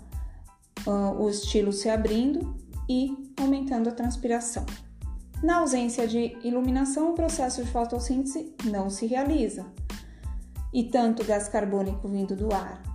uh, 0.88 1.22
o 1.22 1.30
estilo 1.30 1.74
se 1.74 1.90
abrindo 1.90 2.56
e 2.88 3.34
aumentando 3.38 3.90
a 3.90 3.94
transpiração. 3.94 4.66
Na 5.44 5.58
ausência 5.58 6.08
de 6.08 6.38
iluminação, 6.46 7.12
o 7.12 7.14
processo 7.14 7.62
de 7.62 7.70
fotossíntese 7.70 8.56
não 8.64 8.90
se 8.90 9.06
realiza, 9.06 9.66
e 10.74 10.86
tanto 10.86 11.26
gás 11.26 11.50
carbônico 11.50 12.08
vindo 12.08 12.38
do 12.38 12.54
ar 12.54 12.89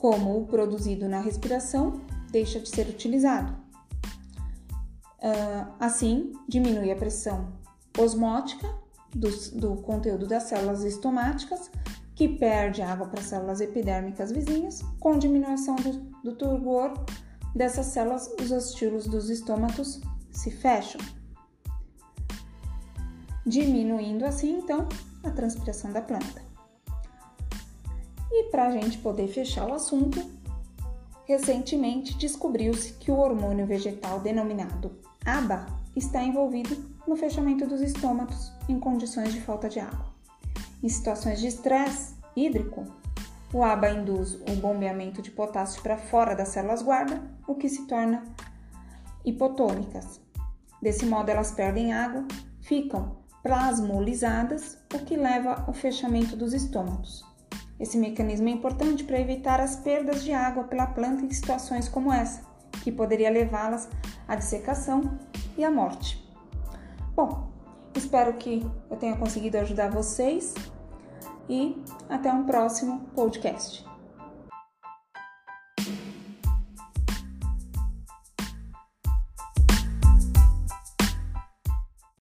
como 0.00 0.40
o 0.40 0.46
produzido 0.46 1.06
na 1.08 1.20
respiração 1.20 2.00
deixa 2.32 2.58
de 2.58 2.70
ser 2.70 2.88
utilizado. 2.88 3.52
Uh, 5.18 5.70
assim, 5.78 6.32
diminui 6.48 6.90
a 6.90 6.96
pressão 6.96 7.52
osmótica 7.98 8.66
do, 9.14 9.28
do 9.58 9.76
conteúdo 9.82 10.26
das 10.26 10.44
células 10.44 10.82
estomáticas, 10.84 11.70
que 12.14 12.28
perde 12.28 12.80
água 12.80 13.06
para 13.06 13.20
as 13.20 13.26
células 13.26 13.60
epidérmicas 13.60 14.32
vizinhas, 14.32 14.82
com 14.98 15.18
diminuição 15.18 15.76
do, 15.76 15.92
do 16.24 16.34
turgor 16.34 16.94
dessas 17.54 17.86
células, 17.86 18.30
os 18.40 18.50
estilos 18.50 19.06
dos 19.06 19.28
estômatos 19.28 20.00
se 20.32 20.50
fecham 20.50 21.00
diminuindo 23.44 24.24
assim 24.24 24.58
então 24.58 24.88
a 25.24 25.30
transpiração 25.30 25.92
da 25.92 26.00
planta. 26.00 26.49
E 28.30 28.44
para 28.44 28.66
a 28.66 28.70
gente 28.70 28.98
poder 28.98 29.28
fechar 29.28 29.68
o 29.68 29.74
assunto, 29.74 30.20
recentemente 31.24 32.16
descobriu-se 32.16 32.92
que 32.94 33.10
o 33.10 33.18
hormônio 33.18 33.66
vegetal 33.66 34.20
denominado 34.20 34.92
ABA 35.24 35.66
está 35.96 36.22
envolvido 36.22 36.76
no 37.06 37.16
fechamento 37.16 37.66
dos 37.66 37.80
estômatos 37.80 38.52
em 38.68 38.78
condições 38.78 39.32
de 39.32 39.40
falta 39.40 39.68
de 39.68 39.80
água. 39.80 40.06
Em 40.82 40.88
situações 40.88 41.40
de 41.40 41.48
estresse 41.48 42.14
hídrico, 42.34 42.86
o 43.52 43.64
ABA 43.64 43.90
induz 43.90 44.34
o 44.48 44.56
bombeamento 44.56 45.20
de 45.20 45.30
potássio 45.30 45.82
para 45.82 45.98
fora 45.98 46.34
das 46.34 46.48
células 46.48 46.82
guarda, 46.82 47.20
o 47.46 47.54
que 47.54 47.68
se 47.68 47.86
torna 47.86 48.22
hipotônicas. 49.24 50.20
Desse 50.80 51.04
modo, 51.04 51.28
elas 51.30 51.50
perdem 51.50 51.92
água, 51.92 52.26
ficam 52.60 53.18
plasmolizadas, 53.42 54.78
o 54.94 54.98
que 55.00 55.16
leva 55.16 55.64
ao 55.66 55.74
fechamento 55.74 56.36
dos 56.36 56.54
estômatos. 56.54 57.29
Esse 57.80 57.96
mecanismo 57.96 58.46
é 58.48 58.52
importante 58.52 59.02
para 59.02 59.18
evitar 59.18 59.58
as 59.58 59.74
perdas 59.74 60.22
de 60.22 60.34
água 60.34 60.64
pela 60.64 60.86
planta 60.86 61.24
em 61.24 61.30
situações 61.30 61.88
como 61.88 62.12
essa, 62.12 62.42
que 62.84 62.92
poderia 62.92 63.30
levá-las 63.30 63.88
à 64.28 64.36
dissecação 64.36 65.18
e 65.56 65.64
à 65.64 65.70
morte. 65.70 66.22
Bom, 67.16 67.48
espero 67.94 68.34
que 68.34 68.64
eu 68.90 68.96
tenha 68.98 69.16
conseguido 69.16 69.56
ajudar 69.56 69.90
vocês 69.90 70.54
e 71.48 71.82
até 72.08 72.30
um 72.30 72.44
próximo 72.44 73.00
podcast. 73.14 73.89